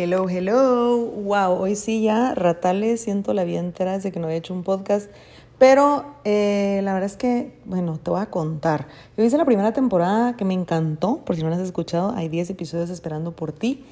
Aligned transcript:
Hello, 0.00 0.28
hello. 0.28 0.96
Wow, 0.96 1.60
hoy 1.60 1.74
sí 1.74 2.02
ya 2.02 2.32
ratales, 2.36 3.00
siento 3.00 3.34
la 3.34 3.42
vida 3.42 3.58
entera 3.58 3.94
desde 3.94 4.12
que 4.12 4.20
no 4.20 4.26
había 4.26 4.38
hecho 4.38 4.54
un 4.54 4.62
podcast. 4.62 5.10
Pero 5.58 6.04
eh, 6.22 6.78
la 6.84 6.94
verdad 6.94 7.10
es 7.10 7.16
que, 7.16 7.58
bueno, 7.64 7.98
te 8.00 8.08
voy 8.12 8.20
a 8.20 8.26
contar. 8.26 8.86
Yo 9.16 9.24
hice 9.24 9.36
la 9.36 9.44
primera 9.44 9.72
temporada 9.72 10.36
que 10.36 10.44
me 10.44 10.54
encantó, 10.54 11.24
por 11.24 11.34
si 11.34 11.42
no 11.42 11.50
la 11.50 11.56
has 11.56 11.62
escuchado, 11.62 12.12
hay 12.14 12.28
10 12.28 12.50
episodios 12.50 12.90
esperando 12.90 13.32
por 13.34 13.50
ti. 13.50 13.84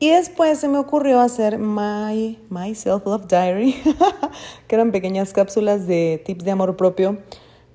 Y 0.00 0.10
después 0.10 0.58
se 0.58 0.66
me 0.66 0.78
ocurrió 0.78 1.20
hacer 1.20 1.58
My, 1.58 2.40
my 2.50 2.74
Self 2.74 3.06
Love 3.06 3.28
Diary, 3.28 3.76
que 4.66 4.74
eran 4.74 4.90
pequeñas 4.90 5.32
cápsulas 5.32 5.86
de 5.86 6.20
tips 6.26 6.44
de 6.44 6.50
amor 6.50 6.76
propio 6.76 7.18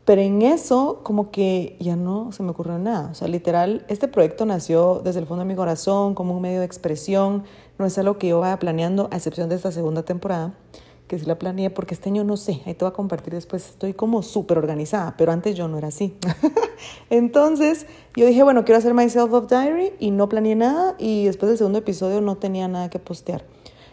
pero 0.07 0.21
en 0.21 0.41
eso 0.41 1.01
como 1.04 1.31
que 1.31 1.75
ya 1.81 1.97
no 1.97 2.31
se 2.31 2.41
me 2.41 2.51
ocurrió 2.51 2.79
nada. 2.79 3.09
O 3.11 3.13
sea, 3.13 3.27
literal, 3.27 3.85
este 3.89 4.07
proyecto 4.07 4.45
nació 4.45 5.01
desde 5.04 5.19
el 5.19 5.25
fondo 5.25 5.43
de 5.43 5.49
mi 5.49 5.55
corazón 5.57 6.15
como 6.15 6.33
un 6.33 6.41
medio 6.41 6.59
de 6.59 6.65
expresión. 6.65 7.43
No 7.80 7.86
es 7.86 7.98
algo 7.98 8.18
que 8.18 8.30
yo 8.30 8.39
vaya 8.39 8.57
planeando, 8.59 9.07
a 9.12 9.18
excepción 9.18 9.50
de 9.50 9.56
esta 9.56 9.71
segunda 9.71 10.04
temporada, 10.04 10.54
que 11.07 11.18
sí 11.18 11.25
la 11.25 11.39
planeé 11.39 11.70
porque 11.70 11.93
este 11.93 12.10
año 12.10 12.24
no 12.24 12.36
sé, 12.38 12.61
ahí 12.65 12.74
te 12.74 12.84
voy 12.84 12.92
a 12.92 12.93
compartir 12.93 13.34
después. 13.34 13.70
Estoy 13.70 13.93
como 13.93 14.24
súper 14.24 14.57
organizada, 14.57 15.15
pero 15.18 15.32
antes 15.32 15.56
yo 15.56 15.68
no 15.68 15.78
era 15.78 15.87
así. 15.87 16.15
Entonces 17.10 17.86
yo 18.15 18.25
dije, 18.25 18.43
bueno, 18.43 18.65
quiero 18.65 18.79
hacer 18.79 18.93
My 18.93 19.10
Self 19.10 19.32
of 19.32 19.48
Diary 19.48 19.93
y 20.00 20.11
no 20.11 20.28
planeé 20.28 20.56
nada 20.56 20.96
y 20.98 21.25
después 21.25 21.50
del 21.50 21.57
segundo 21.57 21.79
episodio 21.79 22.20
no 22.21 22.37
tenía 22.37 22.68
nada 22.68 22.89
que 22.89 23.00
postear. 23.00 23.46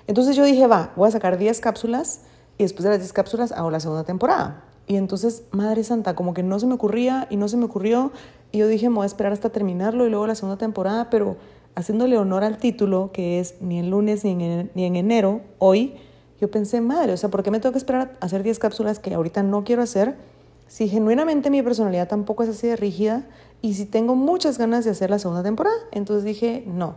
Entonces 0.07 0.37
yo 0.37 0.45
dije, 0.45 0.67
va, 0.67 0.93
voy 0.97 1.09
a 1.09 1.13
sacar 1.13 1.39
10 1.39 1.61
cápsulas 1.61 2.23
y 2.59 2.65
después 2.65 2.85
de 2.85 2.91
las 2.91 2.99
10 2.99 3.13
cápsulas 3.13 3.53
hago 3.53 3.71
la 3.71 3.81
segunda 3.81 4.05
temporada. 4.05 4.65
Y 4.87 4.97
entonces, 4.97 5.45
Madre 5.51 5.83
Santa, 5.83 6.15
como 6.15 6.35
que 6.35 6.43
no 6.43 6.59
se 6.61 6.67
me 6.67 6.75
ocurría 6.75 7.27
y 7.31 7.37
no 7.37 7.49
se 7.49 7.57
me 7.57 7.65
ocurrió. 7.65 8.13
Y 8.53 8.59
yo 8.59 8.69
dije, 8.69 8.89
me 8.91 8.97
voy 8.97 9.05
a 9.05 9.07
esperar 9.07 9.33
hasta 9.33 9.49
terminarlo 9.51 10.07
y 10.07 10.11
luego 10.11 10.27
la 10.27 10.35
segunda 10.35 10.59
temporada, 10.59 11.09
pero 11.09 11.37
haciéndole 11.75 12.19
honor 12.19 12.45
al 12.45 12.59
título, 12.59 13.11
que 13.13 13.41
es 13.41 13.57
ni 13.61 13.79
en 13.79 13.91
lunes 13.91 14.25
ni 14.25 14.33
en, 14.33 14.71
enero, 14.97 15.41
hoy, 15.59 15.95
yo 16.41 16.51
pensé, 16.51 16.81
madre, 16.81 17.13
o 17.13 17.17
sea, 17.17 17.31
¿por 17.31 17.43
qué 17.43 17.51
me 17.51 17.61
tengo 17.61 17.73
que 17.73 17.79
esperar 17.79 18.17
a 18.21 18.27
hacer 18.27 18.43
10 18.43 18.59
cápsulas 18.59 18.99
que 18.99 19.15
ahorita 19.15 19.43
no 19.43 19.65
quiero 19.65 19.83
hacer? 19.83 20.17
Si 20.67 20.89
genuinamente 20.89 21.51
mi 21.51 21.63
personalidad 21.63 22.09
tampoco 22.09 22.43
es 22.43 22.49
así 22.49 22.67
de 22.67 22.77
rígida 22.77 23.27
y 23.61 23.75
si 23.75 23.87
tengo 23.87 24.15
muchas 24.15 24.59
ganas 24.59 24.85
de 24.85 24.91
hacer 24.91 25.11
la 25.11 25.19
segunda 25.19 25.43
temporada. 25.43 25.77
Entonces 25.93 26.25
dije, 26.25 26.65
no, 26.67 26.97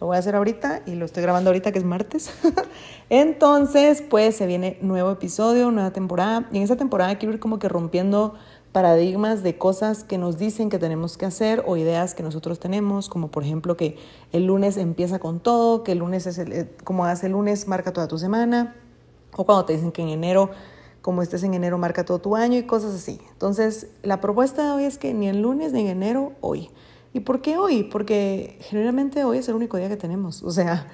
lo 0.00 0.08
voy 0.08 0.16
a 0.16 0.18
hacer 0.18 0.34
ahorita 0.36 0.82
y 0.86 0.96
lo 0.96 1.04
estoy 1.04 1.22
grabando 1.22 1.50
ahorita 1.50 1.72
que 1.72 1.78
es 1.78 1.84
martes. 1.84 2.30
Entonces, 3.10 4.02
pues 4.02 4.36
se 4.36 4.46
viene 4.46 4.78
nuevo 4.80 5.10
episodio, 5.12 5.70
nueva 5.70 5.92
temporada. 5.92 6.48
Y 6.52 6.58
en 6.58 6.62
esa 6.62 6.76
temporada 6.76 7.16
quiero 7.16 7.34
ir 7.34 7.40
como 7.40 7.58
que 7.58 7.68
rompiendo 7.68 8.34
paradigmas 8.74 9.44
de 9.44 9.56
cosas 9.56 10.02
que 10.02 10.18
nos 10.18 10.36
dicen 10.36 10.68
que 10.68 10.80
tenemos 10.80 11.16
que 11.16 11.26
hacer 11.26 11.62
o 11.64 11.76
ideas 11.76 12.12
que 12.12 12.24
nosotros 12.24 12.58
tenemos, 12.58 13.08
como 13.08 13.30
por 13.30 13.44
ejemplo 13.44 13.76
que 13.76 13.96
el 14.32 14.46
lunes 14.46 14.78
empieza 14.78 15.20
con 15.20 15.38
todo, 15.38 15.84
que 15.84 15.92
el 15.92 15.98
lunes 15.98 16.26
es 16.26 16.38
el, 16.38 16.52
eh, 16.52 16.68
como 16.82 17.04
hace 17.04 17.26
el 17.26 17.32
lunes 17.34 17.68
marca 17.68 17.92
toda 17.92 18.08
tu 18.08 18.18
semana, 18.18 18.74
o 19.36 19.46
cuando 19.46 19.64
te 19.64 19.74
dicen 19.74 19.92
que 19.92 20.02
en 20.02 20.08
enero, 20.08 20.50
como 21.02 21.22
estés 21.22 21.44
en 21.44 21.54
enero, 21.54 21.78
marca 21.78 22.04
todo 22.04 22.18
tu 22.18 22.34
año 22.34 22.58
y 22.58 22.64
cosas 22.64 22.96
así. 22.96 23.20
Entonces, 23.30 23.90
la 24.02 24.20
propuesta 24.20 24.64
de 24.64 24.70
hoy 24.72 24.84
es 24.86 24.98
que 24.98 25.14
ni 25.14 25.28
el 25.28 25.40
lunes 25.40 25.72
ni 25.72 25.82
en 25.82 25.86
enero, 25.86 26.32
hoy. 26.40 26.68
¿Y 27.12 27.20
por 27.20 27.42
qué 27.42 27.56
hoy? 27.56 27.84
Porque 27.84 28.58
generalmente 28.60 29.22
hoy 29.22 29.38
es 29.38 29.48
el 29.48 29.54
único 29.54 29.76
día 29.76 29.88
que 29.88 29.96
tenemos. 29.96 30.42
O 30.42 30.50
sea, 30.50 30.88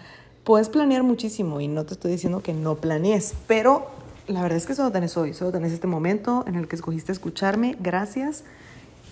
puedes 0.44 0.68
planear 0.68 1.02
muchísimo 1.02 1.62
y 1.62 1.68
no 1.68 1.86
te 1.86 1.94
estoy 1.94 2.10
diciendo 2.10 2.42
que 2.42 2.52
no 2.52 2.74
planees, 2.74 3.32
pero 3.46 3.86
la 4.26 4.42
verdad 4.42 4.56
es 4.56 4.66
que 4.66 4.74
solo 4.74 4.90
tenés 4.92 5.16
hoy, 5.16 5.34
solo 5.34 5.52
tenés 5.52 5.72
este 5.72 5.86
momento 5.86 6.44
en 6.46 6.54
el 6.54 6.68
que 6.68 6.76
escogiste 6.76 7.12
escucharme. 7.12 7.76
Gracias. 7.80 8.44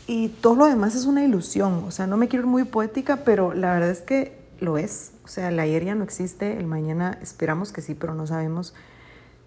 Y 0.07 0.29
todo 0.29 0.55
lo 0.57 0.67
demás 0.67 0.95
es 0.95 1.05
una 1.05 1.25
ilusión. 1.25 1.85
O 1.87 1.91
sea, 1.91 2.07
no 2.07 2.17
me 2.17 2.29
quiero 2.29 2.45
ir 2.45 2.51
muy 2.51 2.65
poética, 2.65 3.19
pero 3.25 3.53
la 3.55 3.73
verdad 3.73 3.91
es 3.91 4.01
que 4.01 4.39
lo 4.61 4.79
es. 4.79 5.13
O 5.25 5.29
sea, 5.29 5.49
el 5.49 5.59
ayer 5.61 5.85
ya 5.85 5.95
no 5.95 6.05
existe, 6.05 6.59
el 6.59 6.67
mañana 6.67 7.19
esperamos 7.21 7.73
que 7.73 7.83
sí, 7.83 7.95
pero 7.95 8.15
no 8.15 8.27
sabemos. 8.27 8.75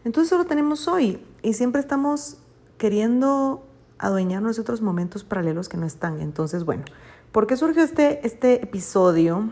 Entonces 0.05 0.29
solo 0.29 0.45
tenemos 0.45 0.87
hoy 0.87 1.23
y 1.41 1.53
siempre 1.53 1.81
estamos 1.81 2.37
queriendo 2.77 3.65
adueñarnos 3.97 4.55
de 4.55 4.61
otros 4.63 4.81
momentos 4.81 5.23
paralelos 5.23 5.69
que 5.69 5.77
no 5.77 5.85
están. 5.85 6.21
Entonces, 6.21 6.63
bueno, 6.65 6.83
¿Por 7.31 7.47
qué 7.47 7.55
surgió 7.55 7.81
este, 7.81 8.25
este 8.27 8.61
episodio? 8.61 9.51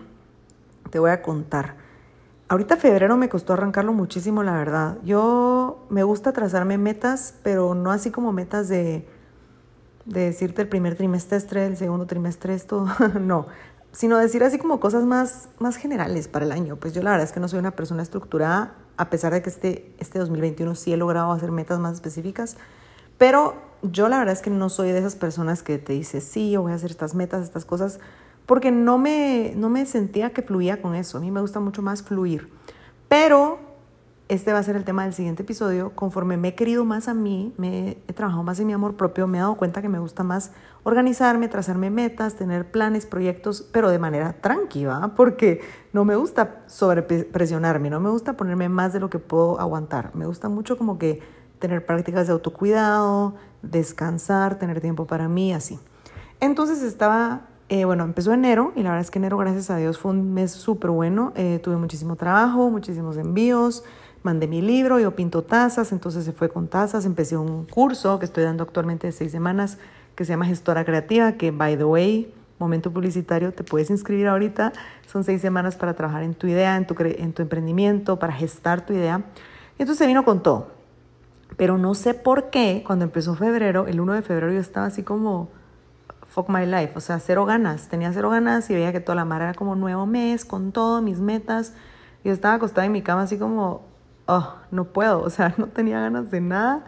Te 0.90 1.00
voy 1.00 1.12
a 1.12 1.22
contar. 1.22 1.78
Ahorita 2.50 2.78
febrero 2.78 3.16
me 3.16 3.30
costó 3.30 3.54
arrancarlo 3.54 3.94
muchísimo, 3.94 4.42
la 4.42 4.54
verdad. 4.54 4.98
Yo 5.04 5.86
me 5.90 6.02
gusta 6.02 6.34
trazarme 6.34 6.80
metas, 6.80 7.36
pero 7.44 7.76
no 7.76 7.92
así 7.92 8.10
como 8.10 8.34
metas 8.34 8.68
de, 8.68 9.08
de 10.06 10.22
decirte 10.22 10.64
el 10.64 10.68
primer 10.68 10.96
trimestre, 10.96 11.68
el 11.68 11.78
segundo 11.78 12.08
trimestre, 12.08 12.56
esto, 12.56 12.88
no. 13.22 13.46
Sino 13.92 14.18
decir 14.18 14.44
así 14.44 14.58
como 14.58 14.80
cosas 14.80 15.06
más, 15.06 15.50
más 15.60 15.76
generales 15.76 16.28
para 16.28 16.44
el 16.44 16.52
año. 16.52 16.76
Pues 16.78 16.94
yo 16.94 17.04
la 17.04 17.12
verdad 17.12 17.28
es 17.28 17.34
que 17.34 17.40
no 17.40 17.48
soy 17.48 17.60
una 17.60 17.72
persona 17.72 18.02
estructurada, 18.02 18.74
a 18.98 19.12
pesar 19.12 19.32
de 19.32 19.44
que 19.44 19.50
este, 19.52 19.96
este 20.00 20.18
2021 20.18 20.74
sí 20.74 20.92
he 20.92 20.98
logrado 20.98 21.32
hacer 21.32 21.52
metas 21.52 21.78
más 21.78 21.94
específicas. 21.94 22.58
Pero 23.20 23.54
yo 23.84 24.10
la 24.10 24.18
verdad 24.18 24.34
es 24.34 24.42
que 24.42 24.50
no 24.50 24.70
soy 24.70 24.92
de 24.92 24.98
esas 24.98 25.16
personas 25.16 25.62
que 25.62 25.78
te 25.78 25.94
dice, 25.94 26.20
sí, 26.20 26.50
yo 26.50 26.64
voy 26.64 26.72
a 26.72 26.76
hacer 26.76 26.90
estas 26.90 27.14
metas, 27.14 27.44
estas 27.44 27.66
cosas, 27.66 28.00
porque 28.50 28.72
no 28.72 28.98
me, 28.98 29.54
no 29.56 29.70
me 29.70 29.86
sentía 29.86 30.32
que 30.32 30.42
fluía 30.42 30.82
con 30.82 30.96
eso. 30.96 31.20
A 31.20 31.22
mí 31.22 31.30
me 31.30 31.40
gusta 31.40 31.60
mucho 31.60 31.84
más 31.84 32.02
fluir. 32.02 32.50
Pero 33.08 33.60
este 34.28 34.54
va 34.54 34.58
a 34.58 34.64
ser 34.64 34.76
el 34.76 34.84
tema 34.84 35.04
del 35.04 35.14
siguiente 35.14 35.44
episodio. 35.44 35.92
Conforme 35.94 36.36
me 36.36 36.48
he 36.48 36.56
querido 36.56 36.84
más 36.84 37.08
a 37.08 37.14
mí, 37.14 37.54
me 37.58 38.00
he 38.08 38.14
trabajado 38.14 38.42
más 38.42 38.60
en 38.60 38.66
mi 38.66 38.74
amor 38.74 38.96
propio, 38.96 39.28
me 39.28 39.38
he 39.38 39.42
dado 39.42 39.54
cuenta 39.56 39.84
que 39.84 39.88
me 39.88 40.00
gusta 40.00 40.24
más 40.24 40.52
organizarme, 40.82 41.48
trazarme 41.48 41.92
metas, 41.92 42.38
tener 42.38 42.72
planes, 42.72 43.06
proyectos, 43.06 43.70
pero 43.72 43.92
de 43.92 44.00
manera 44.00 44.34
tranquila, 44.42 45.14
porque 45.16 45.62
no 45.94 46.04
me 46.04 46.16
gusta 46.16 46.64
sobrepresionarme, 46.66 47.92
no 47.92 48.00
me 48.00 48.10
gusta 48.10 48.34
ponerme 48.36 48.68
más 48.68 48.94
de 48.94 49.00
lo 49.00 49.12
que 49.12 49.20
puedo 49.20 49.60
aguantar. 49.60 50.16
Me 50.16 50.26
gusta 50.26 50.50
mucho 50.50 50.76
como 50.76 50.98
que 50.98 51.22
tener 51.60 51.86
prácticas 51.86 52.26
de 52.26 52.34
autocuidado, 52.34 53.36
descansar, 53.62 54.58
tener 54.58 54.82
tiempo 54.82 55.06
para 55.06 55.28
mí, 55.28 55.54
así. 55.54 55.80
Entonces 56.40 56.82
estaba, 56.82 57.42
eh, 57.70 57.86
bueno, 57.86 58.04
empezó 58.04 58.34
enero 58.34 58.74
y 58.76 58.82
la 58.82 58.90
verdad 58.90 59.02
es 59.02 59.12
que 59.12 59.20
enero, 59.20 59.38
gracias 59.38 59.70
a 59.70 59.78
Dios, 59.78 60.00
fue 60.00 60.12
un 60.12 60.34
mes 60.34 60.52
súper 60.52 60.90
bueno. 60.90 61.34
Eh, 61.36 61.60
tuve 61.64 61.78
muchísimo 61.78 62.16
trabajo, 62.16 62.72
muchísimos 62.72 63.16
envíos, 63.18 63.84
mandé 64.24 64.48
mi 64.48 64.62
libro, 64.62 65.00
yo 65.00 65.16
pinto 65.16 65.44
tazas, 65.44 65.92
entonces 65.92 66.26
se 66.26 66.32
fue 66.32 66.50
con 66.50 66.68
tazas, 66.68 67.06
empecé 67.06 67.38
un 67.38 67.66
curso 67.66 68.18
que 68.18 68.26
estoy 68.26 68.44
dando 68.44 68.64
actualmente 68.64 69.06
de 69.06 69.14
seis 69.14 69.32
semanas 69.32 69.78
que 70.16 70.26
se 70.26 70.34
llama 70.34 70.46
Gestora 70.48 70.84
Creativa, 70.84 71.34
que, 71.34 71.52
by 71.52 71.78
the 71.78 71.84
way, 71.86 72.34
momento 72.58 72.92
publicitario, 72.92 73.54
te 73.54 73.64
puedes 73.64 73.90
inscribir 73.90 74.28
ahorita. 74.28 74.74
Son 75.08 75.24
seis 75.24 75.40
semanas 75.40 75.78
para 75.78 75.94
trabajar 75.94 76.24
en 76.24 76.34
tu 76.34 76.48
idea, 76.48 76.76
en 76.76 76.88
tu, 76.88 76.96
en 77.00 77.34
tu 77.34 77.42
emprendimiento, 77.42 78.18
para 78.18 78.34
gestar 78.34 78.86
tu 78.86 78.94
idea. 78.94 79.24
Entonces 79.78 79.98
se 79.98 80.08
vino 80.08 80.26
con 80.26 80.44
todo. 80.44 80.72
Pero 81.56 81.78
no 81.78 81.94
sé 81.94 82.16
por 82.16 82.50
qué, 82.50 82.84
cuando 82.86 83.06
empezó 83.06 83.36
febrero, 83.36 83.88
el 83.88 84.00
1 84.00 84.14
de 84.14 84.22
febrero 84.24 84.52
yo 84.52 84.60
estaba 84.60 84.88
así 84.88 85.04
como, 85.04 85.50
fuck 86.30 86.48
my 86.48 86.66
life, 86.66 86.94
o 86.96 87.00
sea, 87.00 87.20
cero 87.20 87.46
ganas, 87.46 87.90
tenía 87.90 88.14
cero 88.14 88.30
ganas 88.30 88.70
y 88.70 88.76
veía 88.76 88.92
que 88.92 89.00
toda 89.00 89.16
la 89.16 89.26
mar 89.26 89.42
era 89.42 89.54
como 89.54 89.76
nuevo 89.76 90.06
mes, 90.06 90.46
con 90.46 90.72
todo, 90.72 91.02
mis 91.02 91.20
metas. 91.20 91.74
Y 92.24 92.30
estaba 92.30 92.56
acostada 92.56 92.86
en 92.86 92.92
mi 92.92 93.02
cama 93.02 93.24
así 93.24 93.38
como, 93.38 93.88
oh, 94.28 94.56
no 94.72 94.86
puedo, 94.86 95.22
o 95.22 95.30
sea, 95.30 95.54
no 95.58 95.68
tenía 95.68 96.00
ganas 96.00 96.32
de 96.32 96.42
nada. 96.42 96.86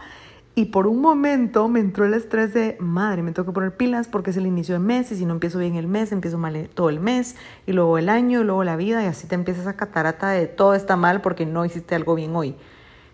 Y 0.53 0.65
por 0.65 0.85
un 0.85 1.01
momento 1.01 1.67
me 1.69 1.79
entró 1.79 2.05
el 2.05 2.13
estrés 2.13 2.53
de, 2.53 2.75
madre, 2.79 3.23
me 3.23 3.31
tengo 3.31 3.47
que 3.47 3.53
poner 3.53 3.75
pilas 3.75 4.09
porque 4.09 4.31
es 4.31 4.37
el 4.37 4.45
inicio 4.45 4.75
de 4.75 4.79
mes 4.79 5.09
y 5.11 5.15
si 5.15 5.25
no 5.25 5.33
empiezo 5.33 5.59
bien 5.59 5.75
el 5.75 5.87
mes, 5.87 6.11
empiezo 6.11 6.37
mal 6.37 6.69
todo 6.73 6.89
el 6.89 6.99
mes 6.99 7.37
y 7.65 7.71
luego 7.71 7.97
el 7.97 8.09
año 8.09 8.41
y 8.41 8.43
luego 8.43 8.65
la 8.65 8.75
vida 8.75 9.01
y 9.01 9.05
así 9.05 9.27
te 9.27 9.35
empiezas 9.35 9.65
a 9.65 9.77
catarata 9.77 10.29
de 10.29 10.47
todo 10.47 10.75
está 10.75 10.97
mal 10.97 11.21
porque 11.21 11.45
no 11.45 11.63
hiciste 11.63 11.95
algo 11.95 12.15
bien 12.15 12.35
hoy. 12.35 12.57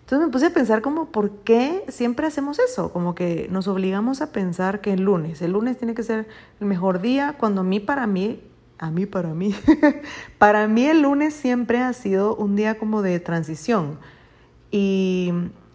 Entonces 0.08 0.26
me 0.26 0.32
puse 0.32 0.46
a 0.46 0.50
pensar 0.54 0.80
como, 0.80 1.10
¿por 1.12 1.30
qué 1.40 1.84
siempre 1.88 2.26
hacemos 2.26 2.58
eso? 2.58 2.94
Como 2.94 3.14
que 3.14 3.46
nos 3.50 3.68
obligamos 3.68 4.22
a 4.22 4.32
pensar 4.32 4.80
que 4.80 4.94
el 4.94 5.02
lunes, 5.02 5.42
el 5.42 5.52
lunes 5.52 5.76
tiene 5.76 5.92
que 5.92 6.02
ser 6.02 6.26
el 6.60 6.66
mejor 6.66 7.02
día, 7.02 7.34
cuando 7.38 7.60
a 7.60 7.64
mí, 7.64 7.78
para 7.78 8.06
mí, 8.06 8.40
a 8.78 8.90
mí, 8.90 9.04
para 9.04 9.34
mí, 9.34 9.54
para 10.38 10.66
mí 10.66 10.86
el 10.86 11.02
lunes 11.02 11.34
siempre 11.34 11.82
ha 11.82 11.92
sido 11.92 12.34
un 12.36 12.56
día 12.56 12.78
como 12.78 13.02
de 13.02 13.20
transición. 13.20 13.98
Y 14.70 15.30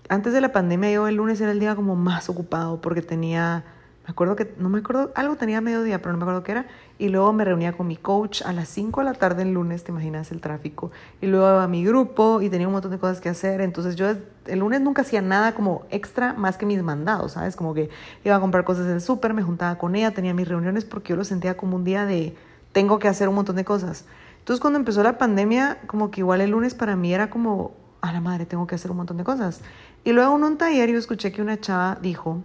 antes 0.10 0.34
de 0.34 0.42
la 0.42 0.52
pandemia 0.52 0.92
yo 0.92 1.08
el 1.08 1.14
lunes 1.14 1.40
era 1.40 1.52
el 1.52 1.60
día 1.60 1.76
como 1.76 1.96
más 1.96 2.28
ocupado 2.28 2.82
porque 2.82 3.04
tenía 3.04 3.64
me 4.06 4.12
acuerdo 4.12 4.36
que, 4.36 4.54
no 4.58 4.68
me 4.68 4.80
acuerdo, 4.80 5.14
algo 5.16 5.38
tenía 5.38 5.62
mediodía, 5.62 6.02
pero 6.02 6.12
no 6.12 6.18
me 6.18 6.24
acuerdo 6.24 6.44
qué 6.44 6.52
era. 6.52 6.68
Y 7.00 7.08
luego 7.08 7.32
me 7.32 7.46
reunía 7.46 7.72
con 7.72 7.88
mi 7.88 7.96
coach 7.96 8.42
a 8.42 8.52
las 8.52 8.68
5 8.68 9.00
de 9.00 9.06
la 9.06 9.14
tarde 9.14 9.44
el 9.44 9.54
lunes, 9.54 9.86
te 9.86 9.94
imaginas 9.94 10.32
el 10.34 10.42
tráfico. 10.42 10.92
Y 11.22 11.28
luego 11.28 11.46
a 11.46 11.68
mi 11.70 11.86
grupo 11.86 12.42
y 12.42 12.50
tenía 12.50 12.68
un 12.68 12.74
montón 12.74 12.92
de 12.92 13.00
cosas 13.00 13.22
que 13.22 13.30
hacer. 13.30 13.62
Entonces 13.62 13.96
yo 13.96 14.08
el 14.46 14.60
lunes 14.60 14.82
nunca 14.82 15.04
hacía 15.04 15.22
nada 15.22 15.56
como 15.56 15.86
extra 15.90 16.34
más 16.34 16.58
que 16.58 16.66
mis 16.66 16.84
mandados, 16.84 17.34
¿sabes? 17.34 17.56
Como 17.56 17.74
que 17.74 17.90
iba 18.26 18.36
a 18.36 18.42
comprar 18.42 18.66
cosas 18.66 18.88
en 18.88 18.94
el 18.94 19.02
súper, 19.02 19.34
me 19.34 19.42
juntaba 19.42 19.78
con 19.78 19.96
ella, 19.96 20.12
tenía 20.12 20.34
mis 20.34 20.50
reuniones 20.50 20.84
porque 20.84 21.12
yo 21.12 21.16
lo 21.16 21.24
sentía 21.24 21.56
como 21.56 21.78
un 21.78 21.86
día 21.86 22.06
de 22.06 22.36
tengo 22.74 23.00
que 23.00 23.08
hacer 23.08 23.30
un 23.30 23.36
montón 23.36 23.56
de 23.56 23.64
cosas. 23.64 24.06
Entonces 24.40 24.60
cuando 24.60 24.78
empezó 24.78 25.02
la 25.02 25.18
pandemia, 25.18 25.80
como 25.88 26.12
que 26.12 26.20
igual 26.20 26.42
el 26.42 26.50
lunes 26.50 26.74
para 26.74 26.98
mí 26.98 27.14
era 27.14 27.30
como, 27.30 27.72
a 28.02 28.12
la 28.12 28.20
madre, 28.20 28.46
tengo 28.46 28.68
que 28.68 28.76
hacer 28.76 28.92
un 28.92 28.98
montón 28.98 29.16
de 29.16 29.24
cosas. 29.24 29.62
Y 30.04 30.12
luego 30.12 30.36
en 30.36 30.44
un 30.44 30.58
taller 30.58 30.90
yo 30.90 30.98
escuché 30.98 31.32
que 31.32 31.42
una 31.42 31.58
chava 31.62 31.98
dijo, 32.02 32.42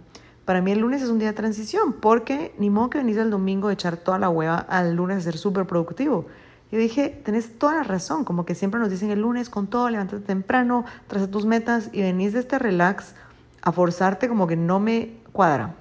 para 0.49 0.63
mí 0.63 0.71
el 0.71 0.79
lunes 0.79 1.03
es 1.03 1.09
un 1.09 1.19
día 1.19 1.27
de 1.27 1.35
transición, 1.35 1.93
porque 1.93 2.55
ni 2.57 2.71
modo 2.71 2.89
que 2.89 2.97
venís 2.97 3.17
el 3.17 3.29
domingo 3.29 3.67
a 3.67 3.73
echar 3.73 3.97
toda 3.97 4.17
la 4.17 4.29
hueva 4.29 4.57
al 4.57 4.95
lunes 4.95 5.17
a 5.17 5.21
ser 5.21 5.37
súper 5.37 5.67
productivo. 5.67 6.25
Yo 6.71 6.79
dije, 6.79 7.21
tenés 7.23 7.59
toda 7.59 7.75
la 7.75 7.83
razón, 7.83 8.25
como 8.25 8.45
que 8.45 8.55
siempre 8.55 8.79
nos 8.79 8.89
dicen 8.89 9.11
el 9.11 9.21
lunes 9.21 9.47
con 9.47 9.67
todo, 9.67 9.87
levántate 9.91 10.23
temprano, 10.23 10.85
traza 11.05 11.29
tus 11.29 11.45
metas 11.45 11.91
y 11.93 12.01
venís 12.01 12.33
de 12.33 12.39
este 12.39 12.57
relax 12.57 13.13
a 13.61 13.71
forzarte 13.71 14.27
como 14.27 14.47
que 14.47 14.55
no 14.55 14.79
me 14.79 15.17
cuadra. 15.33 15.75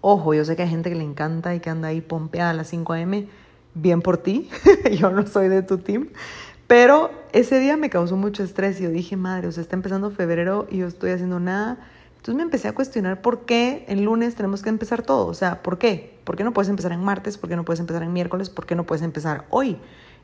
Ojo, 0.00 0.34
yo 0.34 0.44
sé 0.44 0.56
que 0.56 0.62
hay 0.62 0.70
gente 0.70 0.90
que 0.90 0.96
le 0.96 1.04
encanta 1.04 1.54
y 1.54 1.60
que 1.60 1.70
anda 1.70 1.86
ahí 1.86 2.00
pompeada 2.00 2.50
a 2.50 2.54
las 2.54 2.66
5 2.66 2.92
a.m. 2.94 3.28
Bien 3.74 4.02
por 4.02 4.18
ti, 4.18 4.50
yo 4.98 5.12
no 5.12 5.24
soy 5.24 5.46
de 5.46 5.62
tu 5.62 5.78
team. 5.78 6.08
Pero 6.66 7.12
ese 7.32 7.60
día 7.60 7.76
me 7.76 7.90
causó 7.90 8.16
mucho 8.16 8.42
estrés 8.42 8.80
y 8.80 8.82
yo 8.82 8.90
dije, 8.90 9.16
madre, 9.16 9.46
o 9.46 9.52
sea, 9.52 9.62
está 9.62 9.76
empezando 9.76 10.10
febrero 10.10 10.66
y 10.68 10.78
yo 10.78 10.88
estoy 10.88 11.12
haciendo 11.12 11.38
nada. 11.38 11.78
Entonces 12.20 12.34
me 12.34 12.42
empecé 12.42 12.68
a 12.68 12.74
cuestionar 12.74 13.22
por 13.22 13.46
qué 13.46 13.86
el 13.88 14.04
lunes 14.04 14.34
tenemos 14.34 14.60
que 14.60 14.68
empezar 14.68 15.00
todo. 15.00 15.26
O 15.26 15.32
sea, 15.32 15.62
¿por 15.62 15.78
qué? 15.78 16.20
¿Por 16.24 16.36
qué 16.36 16.44
no 16.44 16.52
puedes 16.52 16.68
empezar 16.68 16.92
en 16.92 17.02
martes? 17.02 17.38
¿Por 17.38 17.48
qué 17.48 17.56
no 17.56 17.64
puedes 17.64 17.80
empezar 17.80 18.02
en 18.02 18.12
miércoles? 18.12 18.50
¿Por 18.50 18.66
qué 18.66 18.74
no 18.74 18.84
puedes 18.84 19.02
empezar 19.02 19.46
hoy? 19.48 19.78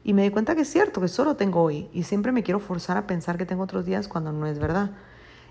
Y 0.05 0.13
me 0.13 0.23
di 0.23 0.29
cuenta 0.29 0.55
que 0.55 0.61
es 0.61 0.69
cierto, 0.69 1.01
que 1.01 1.09
solo 1.09 1.37
tengo 1.37 1.63
hoy. 1.63 1.89
Y 1.95 2.03
siempre 2.03 2.33
me 2.33 2.43
quiero 2.43 2.61
forzar 2.61 2.99
a 2.99 3.07
pensar 3.07 3.39
que 3.39 3.47
tengo 3.47 3.63
otros 3.63 3.87
días 3.87 4.09
cuando 4.09 4.31
no 4.31 4.47
es 4.47 4.59
verdad. 4.59 4.91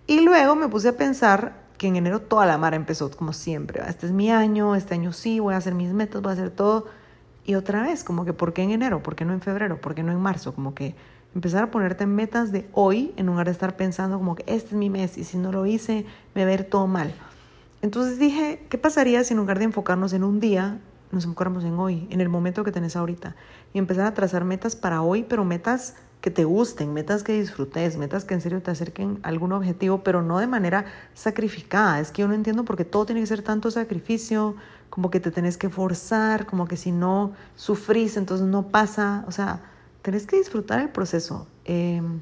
Y 0.05 0.21
luego 0.21 0.55
me 0.55 0.67
puse 0.67 0.89
a 0.89 0.97
pensar 0.97 1.65
que 1.79 1.87
en 1.87 1.95
enero 1.95 2.21
toda 2.21 2.45
la 2.45 2.59
mar 2.59 2.75
empezó 2.75 3.09
como 3.09 3.33
siempre. 3.33 3.81
Este 3.87 4.05
es 4.05 4.11
mi 4.11 4.29
año, 4.29 4.75
este 4.75 4.93
año 4.93 5.13
sí, 5.13 5.39
voy 5.39 5.55
a 5.55 5.57
hacer 5.57 5.73
mis 5.73 5.93
metas, 5.93 6.21
voy 6.21 6.29
a 6.29 6.33
hacer 6.33 6.51
todo. 6.51 6.85
Y 7.43 7.55
otra 7.55 7.81
vez, 7.81 8.03
como 8.03 8.23
que, 8.23 8.33
¿por 8.33 8.53
qué 8.53 8.61
en 8.61 8.69
enero? 8.69 9.01
¿Por 9.01 9.15
qué 9.15 9.25
no 9.25 9.33
en 9.33 9.41
febrero? 9.41 9.81
¿Por 9.81 9.95
qué 9.95 10.03
no 10.03 10.11
en 10.11 10.19
marzo? 10.19 10.53
Como 10.53 10.75
que 10.75 10.95
empezar 11.35 11.65
a 11.65 11.71
ponerte 11.71 12.05
metas 12.05 12.51
de 12.51 12.67
hoy 12.71 13.13
en 13.17 13.25
lugar 13.25 13.45
de 13.45 13.51
estar 13.51 13.75
pensando 13.75 14.17
como 14.17 14.35
que 14.35 14.43
este 14.47 14.69
es 14.69 14.73
mi 14.73 14.89
mes 14.89 15.17
y 15.17 15.25
si 15.25 15.37
no 15.37 15.51
lo 15.51 15.65
hice 15.65 16.05
me 16.33 16.43
va 16.43 16.47
a 16.47 16.55
ver 16.55 16.63
todo 16.63 16.87
mal. 16.87 17.13
Entonces 17.81 18.17
dije, 18.17 18.65
¿qué 18.69 18.77
pasaría 18.77 19.23
si 19.23 19.33
en 19.33 19.37
lugar 19.37 19.59
de 19.59 19.65
enfocarnos 19.65 20.13
en 20.13 20.23
un 20.23 20.39
día, 20.39 20.79
nos 21.11 21.25
enfocáramos 21.25 21.63
en 21.65 21.77
hoy, 21.77 22.07
en 22.09 22.21
el 22.21 22.29
momento 22.29 22.63
que 22.63 22.71
tenés 22.71 22.95
ahorita? 22.95 23.35
Y 23.73 23.77
empezar 23.77 24.07
a 24.07 24.13
trazar 24.13 24.43
metas 24.45 24.75
para 24.75 25.01
hoy, 25.01 25.23
pero 25.23 25.45
metas 25.45 25.95
que 26.21 26.31
te 26.31 26.45
gusten, 26.45 26.93
metas 26.93 27.21
que 27.21 27.39
disfrutes, 27.39 27.97
metas 27.97 28.25
que 28.25 28.33
en 28.33 28.41
serio 28.41 28.59
te 28.61 28.71
acerquen 28.71 29.19
a 29.21 29.27
algún 29.27 29.51
objetivo, 29.51 30.03
pero 30.03 30.23
no 30.23 30.39
de 30.39 30.47
manera 30.47 30.85
sacrificada. 31.13 31.99
Es 31.99 32.09
que 32.09 32.23
yo 32.23 32.27
no 32.27 32.33
entiendo 32.33 32.65
por 32.65 32.77
qué 32.77 32.85
todo 32.85 33.05
tiene 33.05 33.21
que 33.21 33.27
ser 33.27 33.43
tanto 33.43 33.69
sacrificio, 33.69 34.55
como 34.89 35.11
que 35.11 35.19
te 35.19 35.29
tenés 35.29 35.57
que 35.57 35.69
forzar, 35.69 36.47
como 36.47 36.67
que 36.67 36.77
si 36.77 36.91
no 36.91 37.33
sufrís, 37.55 38.17
entonces 38.17 38.47
no 38.47 38.69
pasa. 38.69 39.25
O 39.27 39.31
sea, 39.31 39.61
tenés 40.05 40.27
que 40.27 40.37
disfrutar 40.37 40.81
el 40.81 40.89
proceso 40.89 41.47
em, 41.65 42.19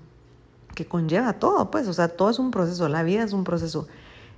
que 0.74 0.86
conlleva 0.86 1.34
todo, 1.34 1.70
pues, 1.70 1.86
o 1.90 1.94
sea, 1.94 2.08
todo 2.08 2.30
es 2.30 2.40
un 2.40 2.50
proceso, 2.50 2.88
la 2.88 3.04
vida 3.04 3.24
es 3.24 3.34
un 3.34 3.44
proceso. 3.44 3.90